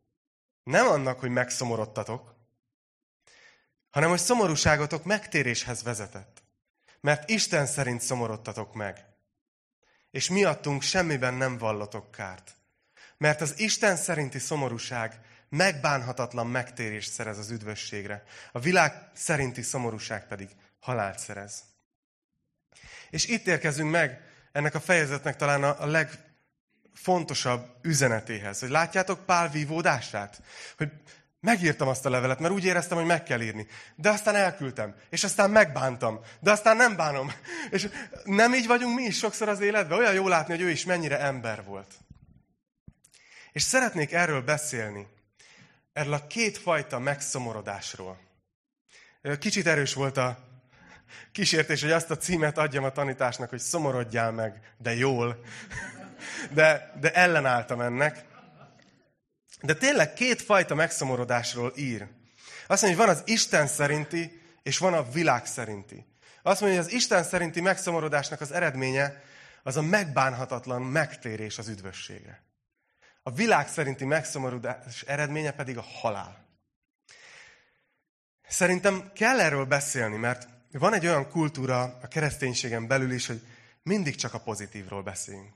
[0.66, 2.34] Nem annak, hogy megszomorodtatok,
[3.90, 6.42] hanem hogy szomorúságotok megtéréshez vezetett.
[7.00, 9.04] Mert Isten szerint szomorodtatok meg.
[10.10, 12.56] És miattunk semmiben nem vallotok kárt.
[13.16, 18.22] Mert az Isten szerinti szomorúság megbánhatatlan megtérést szerez az üdvösségre.
[18.52, 20.48] A világ szerinti szomorúság pedig
[20.80, 21.64] halált szerez.
[23.10, 24.20] És itt érkezünk meg
[24.52, 25.86] ennek a fejezetnek talán a
[26.96, 28.60] legfontosabb üzenetéhez.
[28.60, 30.42] Hogy látjátok Pál vívódását?
[30.76, 30.88] Hogy
[31.40, 33.66] megírtam azt a levelet, mert úgy éreztem, hogy meg kell írni.
[33.96, 37.32] De aztán elküldtem, és aztán megbántam, de aztán nem bánom.
[37.70, 37.88] És
[38.24, 39.98] nem így vagyunk mi is sokszor az életben?
[39.98, 41.94] Olyan jó látni, hogy ő is mennyire ember volt.
[43.52, 45.06] És szeretnék erről beszélni,
[45.92, 48.18] erről a kétfajta megszomorodásról.
[49.38, 50.38] Kicsit erős volt a
[51.32, 55.40] kísértés, hogy azt a címet adjam a tanításnak, hogy szomorodjál meg, de jól.
[56.50, 58.24] De, de ellenálltam ennek.
[59.62, 62.06] De tényleg kétfajta megszomorodásról ír.
[62.66, 66.06] Azt mondja, hogy van az Isten szerinti, és van a világ szerinti.
[66.42, 69.22] Azt mondja, hogy az Isten szerinti megszomorodásnak az eredménye
[69.62, 72.42] az a megbánhatatlan megtérés az üdvösségre.
[73.22, 76.46] A világ szerinti megszomorodás eredménye pedig a halál.
[78.48, 83.42] Szerintem kell erről beszélni, mert van egy olyan kultúra a kereszténységen belül is, hogy
[83.82, 85.52] mindig csak a pozitívról beszélünk.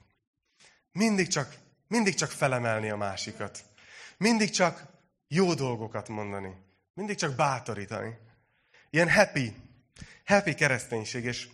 [0.92, 1.54] Mindig csak,
[1.88, 3.64] mindig csak felemelni a másikat.
[4.16, 4.86] Mindig csak
[5.28, 6.54] jó dolgokat mondani.
[6.94, 8.18] Mindig csak bátorítani.
[8.90, 9.54] Ilyen happy,
[10.24, 11.24] happy kereszténység.
[11.24, 11.48] És,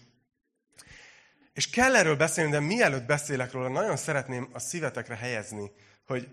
[1.53, 5.70] és kell erről beszélni, de mielőtt beszélek róla, nagyon szeretném a szívetekre helyezni
[6.07, 6.29] hogy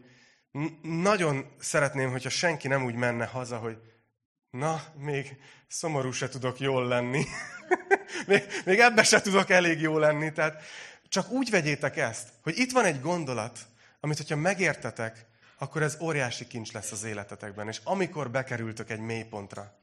[0.82, 3.78] nagyon szeretném, hogyha senki nem úgy menne haza, hogy
[4.50, 5.38] na, még
[5.68, 7.26] szomorú se tudok jól lenni.
[8.28, 10.32] még, még ebbe se tudok elég jó lenni.
[10.32, 10.64] Tehát
[11.14, 13.60] csak úgy vegyétek ezt, hogy itt van egy gondolat,
[14.00, 15.26] amit, hogyha megértetek,
[15.58, 17.68] akkor ez óriási kincs lesz az életetekben.
[17.68, 19.78] És amikor bekerültök egy mélypontra,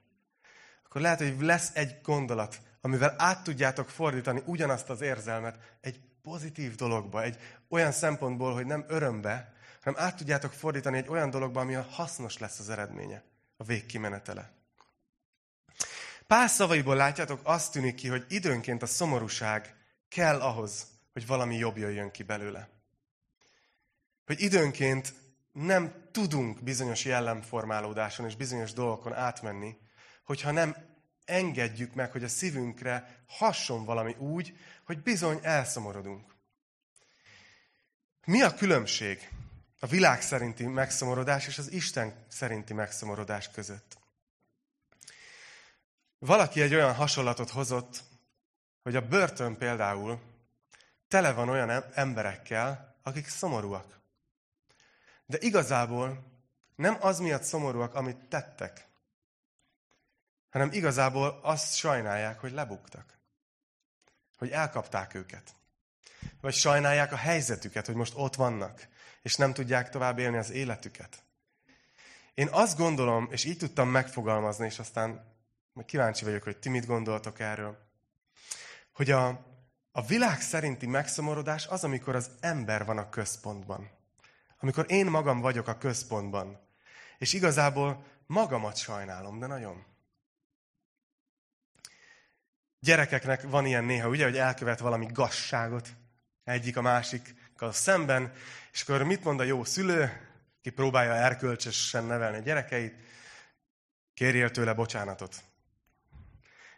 [0.84, 6.74] akkor lehet, hogy lesz egy gondolat, amivel át tudjátok fordítani ugyanazt az érzelmet egy pozitív
[6.74, 7.36] dologba, egy
[7.68, 12.58] olyan szempontból, hogy nem örömbe, hanem át tudjátok fordítani egy olyan dologba, ami hasznos lesz
[12.58, 13.22] az eredménye,
[13.56, 14.50] a végkimenetele.
[16.26, 19.74] Pál szavaiból látjátok, azt tűnik ki, hogy időnként a szomorúság
[20.08, 22.68] kell ahhoz, hogy valami jobb jöjjön ki belőle.
[24.26, 25.14] Hogy időnként
[25.52, 29.76] nem tudunk bizonyos jellemformálódáson és bizonyos dolgokon átmenni,
[30.24, 30.76] hogyha nem
[31.24, 36.34] engedjük meg, hogy a szívünkre hasson valami úgy, hogy bizony elszomorodunk.
[38.24, 39.28] Mi a különbség
[39.80, 43.98] a világ szerinti megszomorodás és az Isten szerinti megszomorodás között?
[46.18, 48.02] Valaki egy olyan hasonlatot hozott,
[48.82, 50.20] hogy a börtön például
[51.10, 54.00] tele van olyan emberekkel, akik szomorúak.
[55.26, 56.24] De igazából
[56.76, 58.88] nem az miatt szomorúak, amit tettek,
[60.50, 63.18] hanem igazából azt sajnálják, hogy lebuktak.
[64.36, 65.54] Hogy elkapták őket.
[66.40, 68.88] Vagy sajnálják a helyzetüket, hogy most ott vannak,
[69.22, 71.22] és nem tudják tovább élni az életüket.
[72.34, 75.34] Én azt gondolom, és így tudtam megfogalmazni, és aztán
[75.86, 77.78] kíváncsi vagyok, hogy ti mit gondoltok erről,
[78.92, 79.49] hogy a,
[80.00, 83.90] a világ szerinti megszomorodás az, amikor az ember van a központban.
[84.58, 86.60] Amikor én magam vagyok a központban.
[87.18, 89.84] És igazából magamat sajnálom, de nagyon.
[92.78, 95.88] Gyerekeknek van ilyen néha, ugye, hogy elkövet valami gasságot
[96.44, 98.32] egyik a másikkal szemben,
[98.72, 100.28] és akkor mit mond a jó szülő,
[100.62, 102.94] ki próbálja erkölcsösen nevelni a gyerekeit,
[104.14, 105.36] kérjél tőle bocsánatot.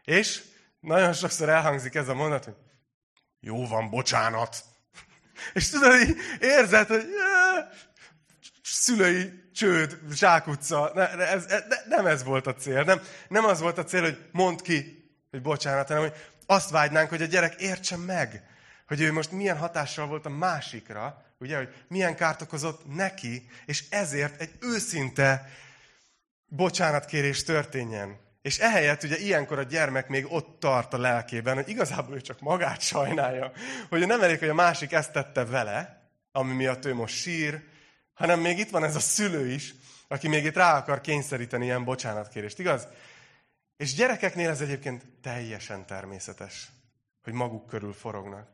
[0.04, 0.44] És
[0.80, 2.56] nagyon sokszor elhangzik ez a mondat, hogy
[3.44, 4.64] jó van, bocsánat.
[5.52, 7.04] És tudod, így érzed, hogy
[8.62, 10.90] szülői csőd, zsákutca.
[10.94, 12.82] Ne, ez, ne, nem ez volt a cél.
[12.82, 16.14] Nem, nem az volt a cél, hogy mondd ki, hogy bocsánat, hanem hogy
[16.46, 18.42] azt vágynánk, hogy a gyerek értse meg,
[18.86, 23.84] hogy ő most milyen hatással volt a másikra, ugye, hogy milyen kárt okozott neki, és
[23.90, 25.50] ezért egy őszinte
[26.46, 28.20] bocsánatkérés történjen.
[28.42, 32.40] És ehelyett ugye ilyenkor a gyermek még ott tart a lelkében, hogy igazából ő csak
[32.40, 33.52] magát sajnálja.
[33.88, 37.62] Hogy nem elég, hogy a másik ezt tette vele, ami miatt ő most sír,
[38.14, 39.74] hanem még itt van ez a szülő is,
[40.08, 42.88] aki még itt rá akar kényszeríteni ilyen bocsánatkérést, igaz?
[43.76, 46.68] És gyerekeknél ez egyébként teljesen természetes,
[47.22, 48.48] hogy maguk körül forognak.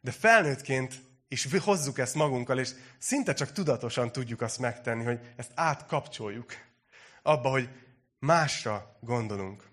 [0.00, 0.94] De felnőttként
[1.28, 6.52] is hozzuk ezt magunkkal, és szinte csak tudatosan tudjuk azt megtenni, hogy ezt átkapcsoljuk
[7.22, 7.68] abba, hogy
[8.18, 9.70] másra gondolunk.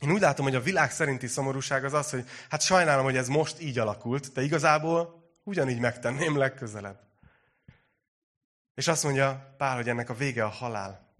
[0.00, 3.28] Én úgy látom, hogy a világ szerinti szomorúság az az, hogy hát sajnálom, hogy ez
[3.28, 7.00] most így alakult, de igazából ugyanígy megtenném legközelebb.
[8.74, 11.14] És azt mondja Pál, hogy ennek a vége a halál.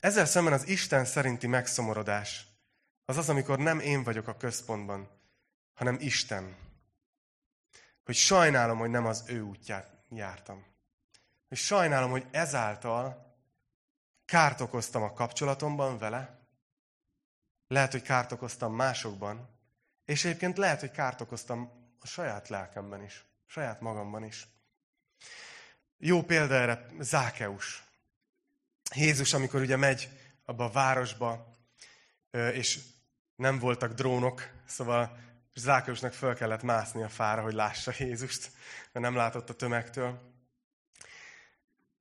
[0.00, 2.46] Ezzel szemben az Isten szerinti megszomorodás
[3.04, 5.08] az az, amikor nem én vagyok a központban,
[5.74, 6.56] hanem Isten.
[8.04, 10.64] Hogy sajnálom, hogy nem az ő útját jártam.
[11.48, 13.29] Hogy sajnálom, hogy ezáltal
[14.30, 16.38] kárt okoztam a kapcsolatomban vele,
[17.68, 19.48] lehet, hogy kárt okoztam másokban,
[20.04, 24.46] és egyébként lehet, hogy kárt okoztam a saját lelkemben is, saját magamban is.
[25.98, 27.84] Jó példa erre Zákeus.
[28.94, 30.08] Jézus, amikor ugye megy
[30.44, 31.56] abba a városba,
[32.30, 32.80] és
[33.36, 35.18] nem voltak drónok, szóval
[35.54, 38.50] Zákeusnak föl kellett mászni a fára, hogy lássa Jézust,
[38.92, 40.29] mert nem látott a tömegtől.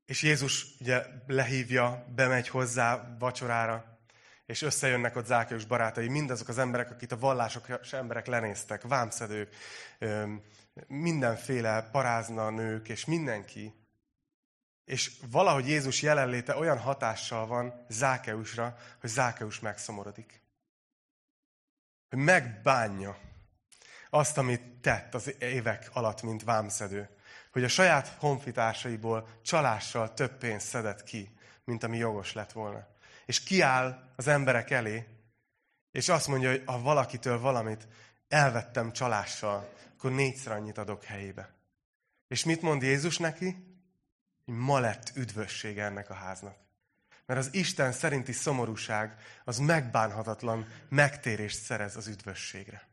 [0.10, 4.00] És Jézus ugye lehívja, bemegy hozzá vacsorára,
[4.46, 9.56] és összejönnek ott Zákeus barátai, mindazok az emberek, akit a vallások emberek lenéztek, vámszedők,
[10.88, 13.74] mindenféle parázna nők, és mindenki.
[14.86, 20.42] És valahogy Jézus jelenléte olyan hatással van Zákeusra, hogy Zákeus megszomorodik.
[22.10, 23.18] Hogy megbánja
[24.10, 27.10] azt, amit tett az évek alatt, mint vámszedő.
[27.52, 32.88] Hogy a saját honfitársaiból csalással több pénzt szedett ki, mint ami jogos lett volna.
[33.26, 35.08] És kiáll az emberek elé,
[35.92, 37.88] és azt mondja, hogy ha valakitől valamit
[38.28, 41.54] elvettem csalással, akkor négyszer annyit adok helyébe.
[42.28, 43.68] És mit mond Jézus neki?
[44.46, 46.56] hogy ma lett üdvösség ennek a háznak.
[47.26, 52.88] Mert az Isten szerinti szomorúság az megbánhatatlan megtérést szerez az üdvösségre.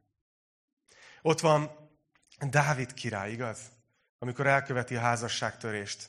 [1.23, 1.71] Ott van
[2.39, 3.59] Dávid király, igaz?
[4.19, 6.09] Amikor elköveti a házasságtörést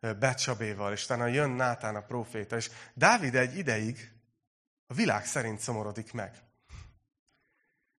[0.00, 4.12] Becsabéval, és utána jön Nátán a próféta, és Dávid egy ideig
[4.86, 6.42] a világ szerint szomorodik meg.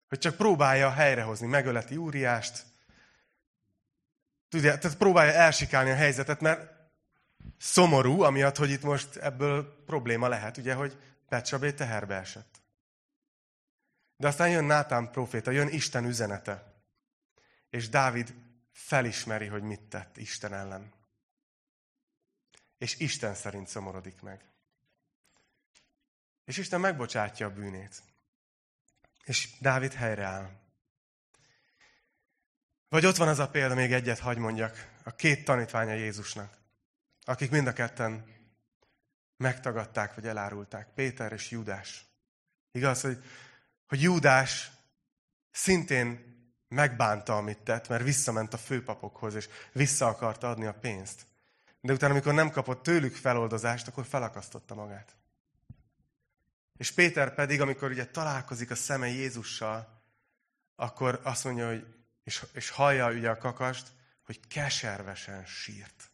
[0.08, 2.68] Hogy csak próbálja helyrehozni, megöleti Úriást,
[4.50, 6.72] Tudja, tehát próbálja elsikálni a helyzetet, mert
[7.58, 12.62] szomorú, amiatt, hogy itt most ebből probléma lehet, ugye, hogy Becsabé teherbe esett.
[14.16, 16.82] De aztán jön Nátán proféta, jön Isten üzenete.
[17.70, 18.34] És Dávid
[18.72, 20.92] felismeri, hogy mit tett Isten ellen.
[22.78, 24.44] És Isten szerint szomorodik meg.
[26.44, 28.02] És Isten megbocsátja a bűnét.
[29.24, 30.50] És Dávid helyreáll.
[32.88, 36.58] Vagy ott van az a példa, még egyet hagy mondjak, a két tanítványa Jézusnak,
[37.24, 38.24] akik mind a ketten
[39.36, 40.88] megtagadták, vagy elárulták.
[40.94, 42.04] Péter és Júdás.
[42.72, 43.24] Igaz, hogy,
[43.86, 44.70] hogy Júdás
[45.50, 46.29] szintén
[46.70, 51.26] megbánta, amit tett, mert visszament a főpapokhoz, és vissza akarta adni a pénzt.
[51.80, 55.16] De utána, amikor nem kapott tőlük feloldozást, akkor felakasztotta magát.
[56.76, 60.02] És Péter pedig, amikor ugye találkozik a szeme Jézussal,
[60.76, 61.86] akkor azt mondja, hogy,
[62.24, 63.88] és, és hallja ugye a kakast,
[64.24, 66.10] hogy keservesen sírt.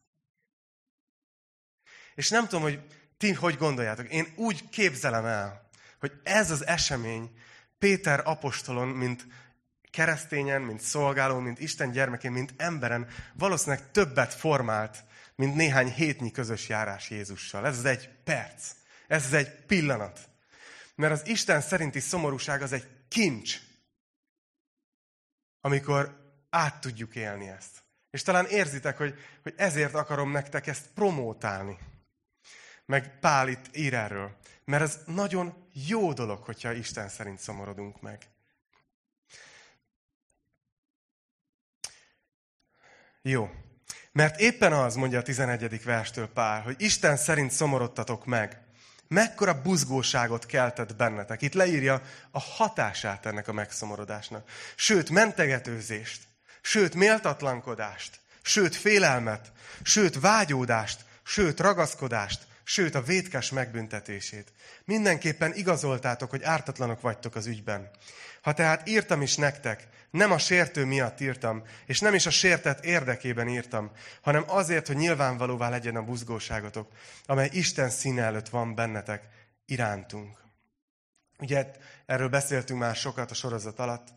[2.15, 2.87] És nem tudom, hogy
[3.17, 4.09] ti hogy gondoljátok.
[4.09, 7.39] Én úgy képzelem el, hogy ez az esemény
[7.79, 9.27] Péter apostolon, mint
[9.97, 16.69] keresztényen, mint szolgáló, mint Isten gyermekén, mint emberen valószínűleg többet formált, mint néhány hétnyi közös
[16.69, 17.67] járás Jézussal.
[17.67, 18.73] Ez az egy perc.
[19.07, 20.29] Ez az egy pillanat.
[20.95, 23.59] Mert az Isten szerinti szomorúság az egy kincs,
[25.61, 27.83] amikor át tudjuk élni ezt.
[28.11, 31.79] És talán érzitek, hogy, hogy ezért akarom nektek ezt promótálni.
[32.87, 34.37] Meg Pál itt ír erről.
[34.65, 38.36] Mert ez nagyon jó dolog, hogyha Isten szerint szomorodunk meg.
[43.29, 43.51] Jó.
[44.13, 45.85] Mert éppen az, mondja a 11.
[45.85, 48.61] verstől Pál, hogy Isten szerint szomorodtatok meg.
[49.09, 51.43] Mekkora buzgóságot keltett bennetek.
[51.43, 54.49] Itt leírja a hatását ennek a megszomorodásnak.
[54.77, 56.23] Sőt, mentegetőzést,
[56.61, 59.53] sőt, méltatlankodást, sőt, félelmet,
[59.83, 64.53] sőt, vágyódást, sőt, ragaszkodást, sőt, a vétkes megbüntetését.
[64.85, 67.91] Mindenképpen igazoltátok, hogy ártatlanok vagytok az ügyben.
[68.43, 72.85] Ha tehát írtam is nektek, nem a sértő miatt írtam, és nem is a sértett
[72.85, 73.91] érdekében írtam,
[74.21, 76.89] hanem azért, hogy nyilvánvalóvá legyen a buzgóságotok,
[77.27, 79.29] amely Isten színe előtt van bennetek
[79.67, 80.45] irántunk.
[81.39, 81.71] Ugye
[82.07, 84.09] erről beszéltünk már sokat a sorozat alatt,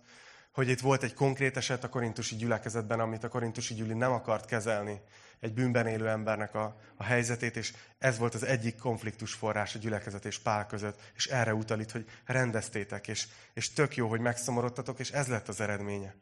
[0.51, 4.45] hogy itt volt egy konkrét eset a korintusi gyülekezetben, amit a korintusi gyüli nem akart
[4.45, 5.01] kezelni,
[5.39, 9.79] egy bűnben élő embernek a, a helyzetét, és ez volt az egyik konfliktus forrás a
[9.79, 14.99] gyülekezet és Pál között, és erre utalít, hogy rendeztétek, és, és tök jó, hogy megszomorodtatok,
[14.99, 16.15] és ez lett az eredménye.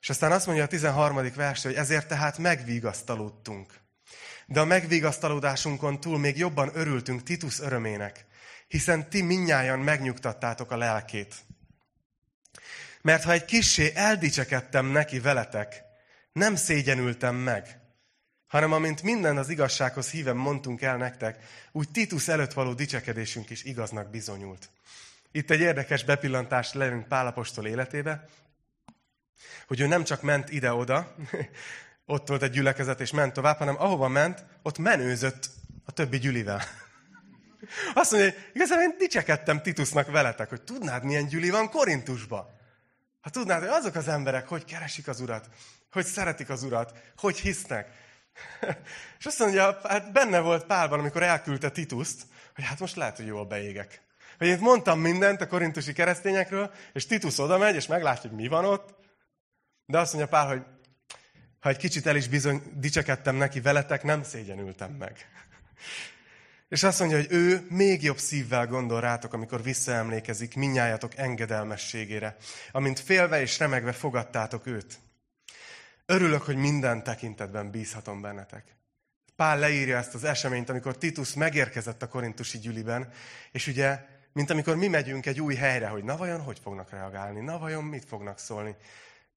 [0.00, 1.32] És aztán azt mondja a 13.
[1.34, 3.72] vers, hogy ezért tehát megvigasztalódtunk.
[4.46, 8.26] De a megvigasztalódásunkon túl még jobban örültünk Titus örömének,
[8.68, 11.34] hiszen ti minnyáján megnyugtattátok a lelkét.
[13.02, 15.82] Mert ha egy kissé eldicsekedtem neki veletek,
[16.32, 17.80] nem szégyenültem meg,
[18.54, 21.38] hanem amint minden az igazsághoz híven mondtunk el nektek,
[21.72, 24.68] úgy Titus előtt való dicsekedésünk is igaznak bizonyult.
[25.32, 28.28] Itt egy érdekes bepillantás levünk Pálapostól életébe,
[29.66, 31.14] hogy ő nem csak ment ide-oda,
[32.06, 35.50] ott volt egy gyülekezet és ment tovább, hanem ahova ment, ott menőzött
[35.84, 36.62] a többi gyülivel.
[37.94, 42.50] Azt mondja, hogy igazából én dicsekedtem Titusnak veletek, hogy tudnád, milyen gyüli van Korintusba.
[43.20, 45.48] Ha tudnád, hogy azok az emberek, hogy keresik az Urat,
[45.92, 48.02] hogy szeretik az Urat, hogy hisznek,
[49.18, 52.22] És azt mondja, hát benne volt Pálban, amikor elküldte Tituszt,
[52.54, 54.02] hogy hát most lehet, hogy jól beégek.
[54.38, 58.48] Hogy én mondtam mindent a korintusi keresztényekről, és Titus oda megy, és meglátja, hogy mi
[58.48, 58.94] van ott.
[59.86, 60.62] De azt mondja Pál, hogy
[61.60, 65.16] ha egy kicsit el is bizony dicsekedtem neki veletek, nem szégyenültem meg.
[66.68, 72.36] És azt mondja, hogy ő még jobb szívvel gondol rátok, amikor visszaemlékezik minnyájatok engedelmességére,
[72.72, 74.98] amint félve és remegve fogadtátok őt.
[76.06, 78.76] Örülök, hogy minden tekintetben bízhatom bennetek.
[79.36, 83.12] Pál leírja ezt az eseményt, amikor Titus megérkezett a korintusi gyüliben,
[83.52, 87.40] és ugye, mint amikor mi megyünk egy új helyre, hogy na vajon hogy fognak reagálni,
[87.40, 88.76] na vajon mit fognak szólni,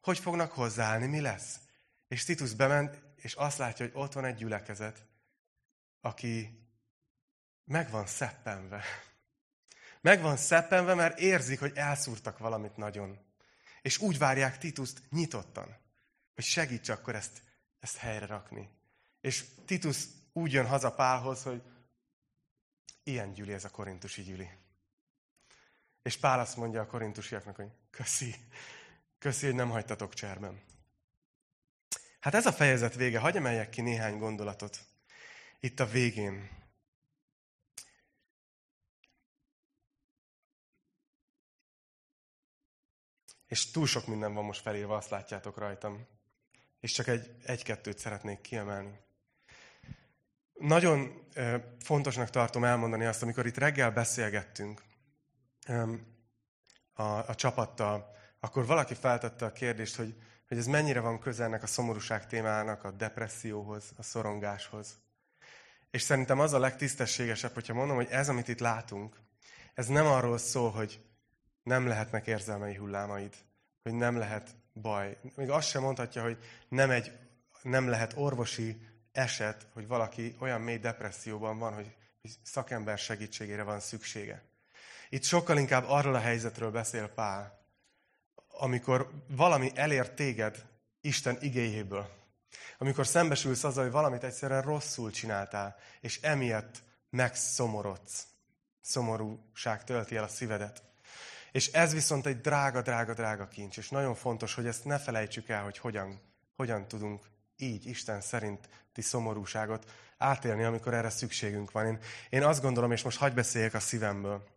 [0.01, 1.59] hogy fognak hozzáállni, mi lesz.
[2.07, 5.05] És Titus bement, és azt látja, hogy ott van egy gyülekezet,
[6.01, 6.59] aki
[7.63, 8.83] meg van szeppenve.
[10.01, 13.19] Meg van szeppenve, mert érzik, hogy elszúrtak valamit nagyon.
[13.81, 15.85] És úgy várják Tituszt nyitottan
[16.37, 17.41] hogy segíts akkor ezt,
[17.79, 18.69] ezt helyre rakni.
[19.21, 21.61] És Titus úgy jön haza Pálhoz, hogy
[23.03, 24.49] ilyen gyüli ez a korintusi gyüli.
[26.01, 28.35] És Pál azt mondja a korintusiaknak, hogy köszi,
[29.17, 30.63] köszi, hogy nem hagytatok cserben.
[32.19, 33.19] Hát ez a fejezet vége.
[33.19, 34.79] Hagy emeljek ki néhány gondolatot.
[35.59, 36.49] Itt a végén.
[43.47, 46.16] És túl sok minden van most felírva, azt látjátok rajtam
[46.79, 48.99] és csak egy, egy-kettőt szeretnék kiemelni.
[50.53, 51.27] Nagyon
[51.79, 54.83] fontosnak tartom elmondani azt, amikor itt reggel beszélgettünk
[56.93, 60.15] a, a csapattal, akkor valaki feltette a kérdést, hogy,
[60.47, 64.99] hogy ez mennyire van közel ennek a szomorúság témának, a depresszióhoz, a szorongáshoz.
[65.91, 69.15] És szerintem az a legtisztességesebb, hogyha mondom, hogy ez, amit itt látunk,
[69.73, 71.01] ez nem arról szól, hogy
[71.63, 73.35] nem lehetnek érzelmei hullámaid,
[73.83, 75.17] hogy nem lehet baj.
[75.35, 76.37] Még azt sem mondhatja, hogy
[76.69, 77.11] nem, egy,
[77.61, 83.79] nem lehet orvosi eset, hogy valaki olyan mély depresszióban van, hogy, hogy szakember segítségére van
[83.79, 84.43] szüksége.
[85.09, 87.65] Itt sokkal inkább arról a helyzetről beszél Pál,
[88.47, 90.65] amikor valami elér téged
[91.01, 92.09] Isten igéjéből.
[92.77, 98.27] Amikor szembesülsz azzal, hogy valamit egyszerűen rosszul csináltál, és emiatt megszomorodsz.
[98.81, 100.86] Szomorúság tölti el a szívedet.
[101.57, 105.49] És ez viszont egy drága, drága, drága kincs, és nagyon fontos, hogy ezt ne felejtsük
[105.49, 106.21] el, hogy hogyan,
[106.55, 111.85] hogyan tudunk így Isten szerinti szomorúságot átélni, amikor erre szükségünk van.
[111.85, 111.99] Én,
[112.29, 114.47] én azt gondolom, és most hagyj beszéljek a szívemből,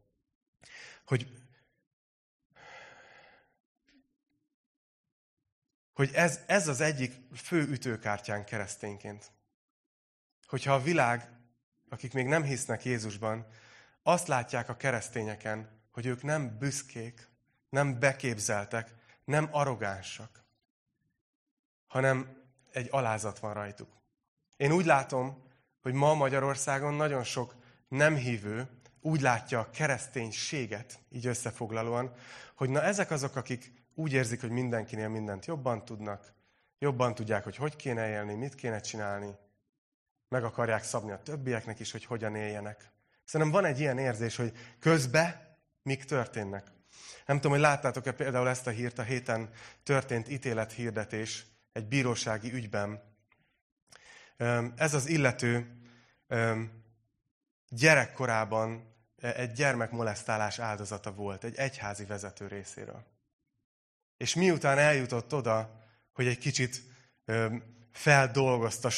[1.05, 1.33] hogy,
[5.93, 9.31] hogy ez, ez az egyik fő ütőkártyán keresztényként.
[10.47, 11.31] Hogyha a világ,
[11.89, 13.47] akik még nem hisznek Jézusban,
[14.03, 17.29] azt látják a keresztényeken, hogy ők nem büszkék,
[17.69, 20.45] nem beképzeltek, nem arrogánsak,
[21.87, 23.89] hanem egy alázat van rajtuk.
[24.57, 25.43] Én úgy látom,
[25.81, 27.55] hogy ma Magyarországon nagyon sok
[27.89, 28.69] nem hívő
[29.01, 32.15] úgy látja a kereszténységet, így összefoglalóan,
[32.55, 36.33] hogy na ezek azok, akik úgy érzik, hogy mindenkinél mindent jobban tudnak,
[36.79, 39.37] jobban tudják, hogy hogy kéne élni, mit kéne csinálni,
[40.29, 42.91] meg akarják szabni a többieknek is, hogy hogyan éljenek.
[43.25, 45.50] Szerintem van egy ilyen érzés, hogy közbe
[45.83, 46.67] mik történnek.
[47.27, 49.51] Nem tudom, hogy láttátok-e például ezt a hírt, a héten
[49.83, 53.03] történt ítélethirdetés egy bírósági ügyben.
[54.77, 55.81] Ez az illető
[57.69, 63.05] gyerekkorában egy gyermekmolesztálás áldozata volt, egy egyházi vezető részéről.
[64.17, 66.83] És miután eljutott oda, hogy egy kicsit
[67.93, 68.91] feldolgozta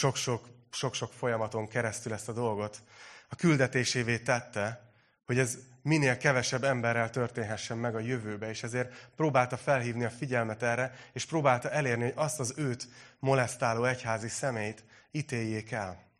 [0.70, 2.82] sok-sok folyamaton keresztül ezt a dolgot,
[3.28, 4.92] a küldetésévé tette,
[5.24, 10.62] hogy ez minél kevesebb emberrel történhessen meg a jövőbe, és ezért próbálta felhívni a figyelmet
[10.62, 16.10] erre, és próbálta elérni, hogy azt az őt molesztáló egyházi szemét ítéljék el.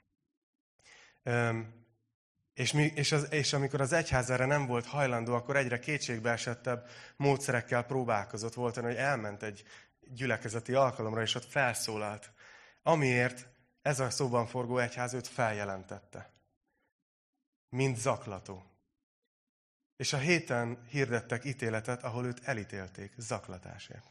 [1.25, 1.81] Üm,
[2.55, 6.89] és, mi, és, az, és amikor az egyház erre nem volt hajlandó, akkor egyre kétségbeesettebb
[7.17, 8.55] módszerekkel próbálkozott.
[8.55, 9.65] Volt hogy elment egy
[10.01, 12.31] gyülekezeti alkalomra, és ott felszólalt.
[12.83, 13.49] Amiért
[13.83, 16.31] ez a szóban forgó egyház őt feljelentette.
[17.69, 18.72] Mint zaklató.
[20.03, 24.07] És a héten hirdettek ítéletet, ahol őt elítélték zaklatásért.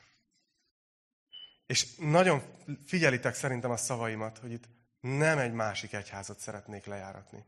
[1.66, 2.44] És nagyon
[2.86, 4.64] figyelitek szerintem a szavaimat, hogy itt
[5.00, 7.46] nem egy másik egyházat szeretnék lejáratni.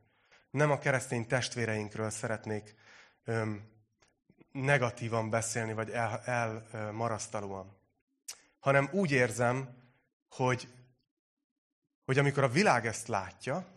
[0.50, 2.76] Nem a keresztény testvéreinkről szeretnék
[3.24, 3.70] öm,
[4.52, 5.89] negatívan beszélni, vagy
[6.26, 7.66] elmarasztalóan.
[7.66, 7.78] El,
[8.60, 9.70] hanem úgy érzem,
[10.30, 10.68] hogy,
[12.06, 13.68] hogy amikor a világ ezt látja,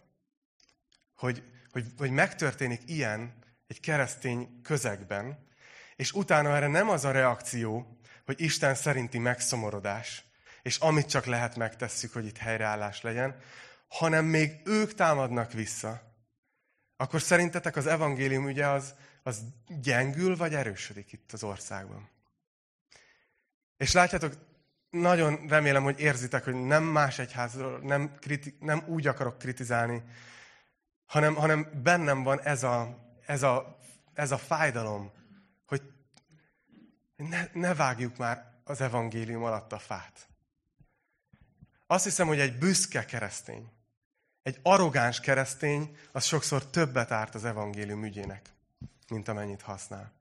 [1.14, 5.46] hogy, hogy, hogy megtörténik ilyen, egy keresztény közegben,
[5.96, 10.24] és utána erre nem az a reakció, hogy Isten szerinti megszomorodás,
[10.62, 13.36] és amit csak lehet megtesszük, hogy itt helyreállás legyen,
[13.88, 16.14] hanem még ők támadnak vissza,
[16.96, 19.42] akkor szerintetek az evangélium ugye az, az
[19.82, 22.08] gyengül, vagy erősödik itt az országban?
[23.76, 24.32] És látjátok,
[24.90, 30.02] nagyon remélem, hogy érzitek, hogy nem más egyházról, nem, kriti, nem úgy akarok kritizálni,
[31.06, 33.78] hanem, hanem bennem van ez a, ez a,
[34.14, 35.12] ez a fájdalom,
[35.66, 35.82] hogy
[37.16, 40.28] ne, ne vágjuk már az evangélium alatt a fát.
[41.86, 43.72] Azt hiszem, hogy egy büszke keresztény,
[44.42, 48.50] egy arrogáns keresztény, az sokszor többet árt az evangélium ügyének,
[49.08, 50.12] mint amennyit használ.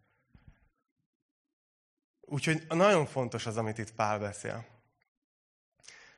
[2.21, 4.65] Úgyhogy nagyon fontos az, amit itt Pál beszél.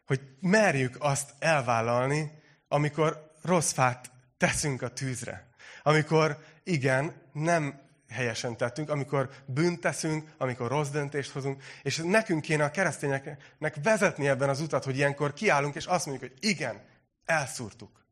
[0.06, 5.48] Hogy merjük azt elvállalni, amikor rossz fát teszünk a tűzre.
[5.84, 12.64] Amikor igen, nem helyesen tettünk, amikor bűnt teszünk, amikor rossz döntést hozunk, és nekünk kéne
[12.64, 16.82] a keresztényeknek vezetni ebben az utat, hogy ilyenkor kiállunk, és azt mondjuk, hogy igen,
[17.26, 18.06] elszúrtuk.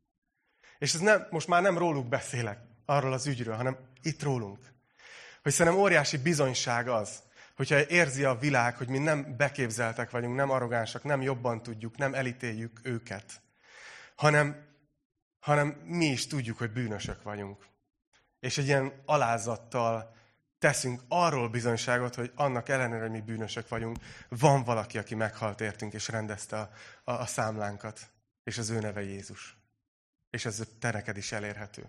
[0.78, 4.58] És ez nem, most már nem róluk beszélek, arról az ügyről, hanem itt rólunk.
[5.42, 7.22] Hogy szerintem óriási bizonyság az,
[7.56, 12.14] hogyha érzi a világ, hogy mi nem beképzeltek vagyunk, nem arrogánsak, nem jobban tudjuk, nem
[12.14, 13.40] elítéljük őket,
[14.14, 14.66] hanem,
[15.40, 17.66] hanem mi is tudjuk, hogy bűnösök vagyunk
[18.40, 20.14] és egy ilyen alázattal
[20.58, 23.96] teszünk arról bizonyságot, hogy annak ellenére, hogy mi bűnösök vagyunk,
[24.28, 26.70] van valaki, aki meghalt értünk, és rendezte a,
[27.04, 28.00] a, a számlánkat,
[28.44, 29.56] és az ő neve Jézus.
[30.30, 31.88] És ez te neked is elérhető.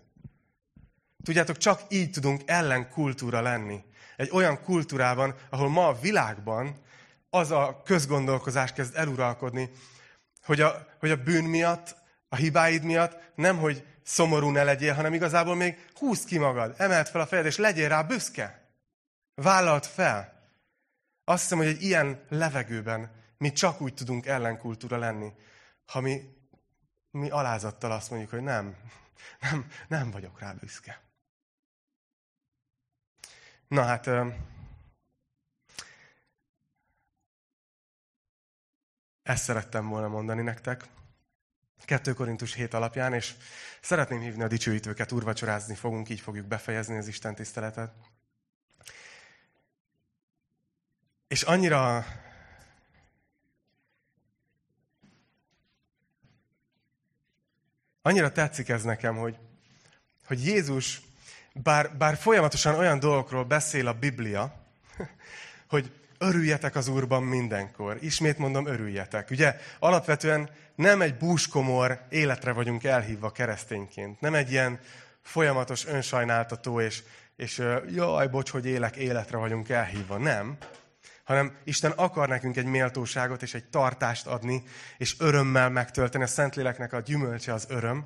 [1.23, 3.83] Tudjátok, csak így tudunk ellenkultúra lenni.
[4.15, 6.81] Egy olyan kultúrában, ahol ma a világban
[7.29, 9.69] az a közgondolkozás kezd eluralkodni,
[10.43, 11.95] hogy a, hogy a bűn miatt,
[12.29, 17.07] a hibáid miatt nem, hogy szomorú ne legyél, hanem igazából még húzd ki magad, emeld
[17.07, 18.61] fel a fejed, és legyél rá büszke.
[19.35, 20.49] Vállalt fel.
[21.23, 25.33] Azt hiszem, hogy egy ilyen levegőben mi csak úgy tudunk ellenkultúra lenni,
[25.85, 26.21] ha mi,
[27.11, 28.75] mi alázattal azt mondjuk, hogy nem,
[29.41, 31.01] Nem, nem vagyok rá büszke.
[33.67, 34.09] Na hát,
[39.23, 40.83] ezt szerettem volna mondani nektek.
[41.85, 43.33] 2 Korintus 7 alapján, és
[43.81, 47.93] szeretném hívni a dicsőítőket, úrvacsorázni fogunk, így fogjuk befejezni az Isten tiszteletet.
[51.27, 52.05] És annyira
[58.01, 59.37] annyira tetszik ez nekem, hogy,
[60.25, 61.01] hogy Jézus,
[61.53, 64.65] bár, bár folyamatosan olyan dolgokról beszél a Biblia,
[65.69, 67.97] hogy örüljetek az Úrban mindenkor.
[68.01, 69.29] Ismét mondom, örüljetek.
[69.31, 74.19] Ugye alapvetően nem egy búskomor életre vagyunk elhívva keresztényként.
[74.21, 74.79] Nem egy ilyen
[75.21, 77.03] folyamatos önsajnáltató, és,
[77.35, 77.63] és
[77.93, 80.17] jaj, bocs, hogy élek, életre vagyunk elhívva.
[80.17, 80.57] Nem.
[81.23, 84.63] Hanem Isten akar nekünk egy méltóságot és egy tartást adni,
[84.97, 86.23] és örömmel megtölteni.
[86.23, 88.05] A Szentléleknek a gyümölcse az öröm.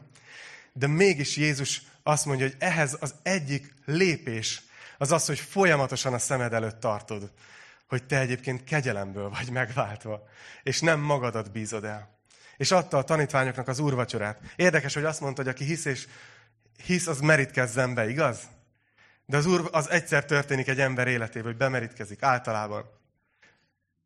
[0.73, 4.61] De mégis Jézus azt mondja, hogy ehhez az egyik lépés
[5.01, 7.31] az az, hogy folyamatosan a szemed előtt tartod,
[7.91, 10.27] hogy te egyébként kegyelemből vagy megváltva,
[10.63, 12.19] és nem magadat bízod el
[12.61, 14.39] és adta a tanítványoknak az úrvacsorát.
[14.55, 16.07] Érdekes, hogy azt mondta, hogy aki hisz, és
[16.85, 18.39] hisz, az merítkezzen be, igaz?
[19.25, 22.85] De az, úr, az egyszer történik egy ember életében, hogy bemerítkezik, általában.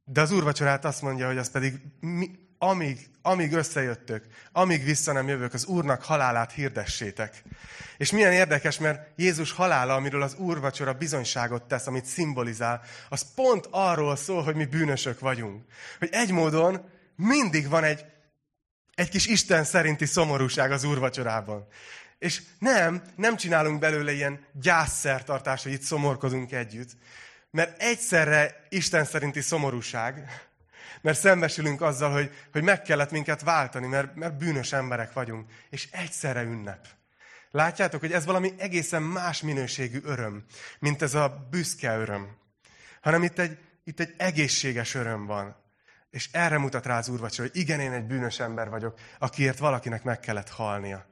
[0.04, 5.28] De az úrvacsorát azt mondja, hogy az pedig mi, amíg, amíg összejöttök, amíg vissza nem
[5.28, 7.44] jövök, az Úrnak halálát hirdessétek.
[7.98, 13.68] És milyen érdekes, mert Jézus halála, amiről az úrvacsora bizonyságot tesz, amit szimbolizál, az pont
[13.72, 15.64] arról szól, hogy mi bűnösök vagyunk.
[16.00, 18.06] Hogy egy módon mindig van egy
[18.96, 21.68] egy kis Isten szerinti szomorúság az úrvacsorában.
[22.20, 26.90] És nem, nem csinálunk belőle ilyen gyászszertartást, hogy itt szomorkozunk együtt,
[27.52, 30.46] mert egyszerre Isten szerinti szomorúság,
[31.06, 35.88] mert szembesülünk azzal, hogy, hogy meg kellett minket váltani, mert, mert bűnös emberek vagyunk, és
[35.92, 36.88] egyszerre ünnep.
[37.52, 40.44] Látjátok, hogy ez valami egészen más minőségű öröm,
[40.80, 42.38] mint ez a büszke öröm.
[43.02, 45.56] Hanem itt egy, itt egy egészséges öröm van.
[46.10, 50.04] És erre mutat rá az úrvacsora, hogy igen, én egy bűnös ember vagyok, akiért valakinek
[50.04, 51.06] meg kellett halnia.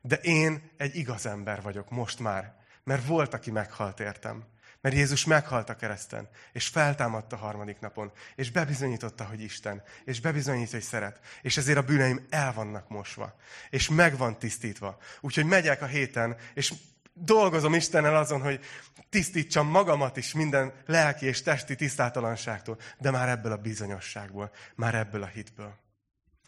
[0.00, 2.54] De én egy igaz ember vagyok most már,
[2.84, 4.44] mert volt, aki meghalt értem.
[4.80, 10.20] Mert Jézus meghalt a kereszten, és feltámadt a harmadik napon, és bebizonyította, hogy Isten, és
[10.20, 13.36] bebizonyít, hogy szeret, és ezért a bűneim el vannak mosva,
[13.70, 14.98] és meg van tisztítva.
[15.20, 16.72] Úgyhogy megyek a héten, és
[17.12, 18.60] dolgozom Istennel azon, hogy
[19.08, 25.22] tisztítsam magamat is minden lelki és testi tisztátalanságtól, de már ebből a bizonyosságból, már ebből
[25.22, 25.78] a hitből.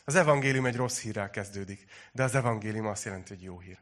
[0.05, 3.79] Az evangélium egy rossz hírrel kezdődik, de az evangélium azt jelenti, hogy jó hír.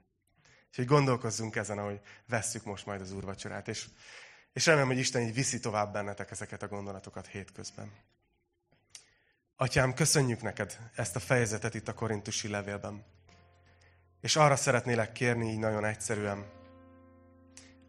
[0.69, 3.87] Úgyhogy gondolkozzunk ezen, ahogy vesszük most majd az úrvacsorát, és,
[4.57, 7.93] és remélem, hogy Isten így viszi tovább bennetek ezeket a gondolatokat hétközben.
[9.57, 13.05] Atyám, köszönjük neked ezt a fejezetet itt a korintusi levélben.
[14.21, 16.45] És arra szeretnélek kérni így nagyon egyszerűen,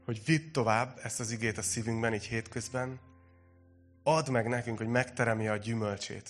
[0.06, 3.00] hogy vidd tovább ezt az igét a szívünkben, így hétközben,
[4.04, 6.30] add meg nekünk, hogy megteremje a gyümölcsét.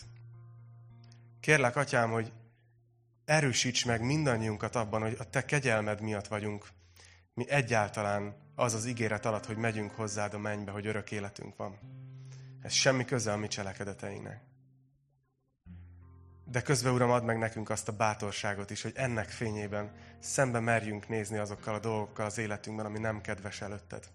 [1.39, 2.31] Kérlek, Atyám, hogy
[3.25, 6.67] erősíts meg mindannyiunkat abban, hogy a Te kegyelmed miatt vagyunk
[7.38, 11.79] mi egyáltalán az az ígéret alatt, hogy megyünk hozzád a mennybe, hogy örök életünk van.
[12.61, 14.41] Ez semmi köze a mi cselekedeteinek.
[16.45, 21.07] De közben, Uram, add meg nekünk azt a bátorságot is, hogy ennek fényében szembe merjünk
[21.07, 24.07] nézni azokkal a dolgokkal az életünkben, ami nem kedves előtted.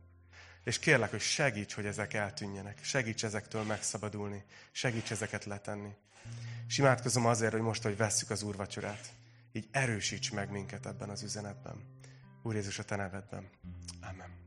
[0.65, 2.85] És kérlek, hogy segíts, hogy ezek eltűnjenek.
[2.85, 4.45] Segíts ezektől megszabadulni.
[4.73, 5.95] Segíts ezeket letenni.
[6.69, 9.13] És imádkozom azért, hogy most, hogy vesszük az úrvacsorát,
[9.53, 12.01] így erősíts meg minket ebben az üzenetben.
[12.43, 13.51] Úr Jézus, a Te nevedben.
[14.01, 14.42] Amen.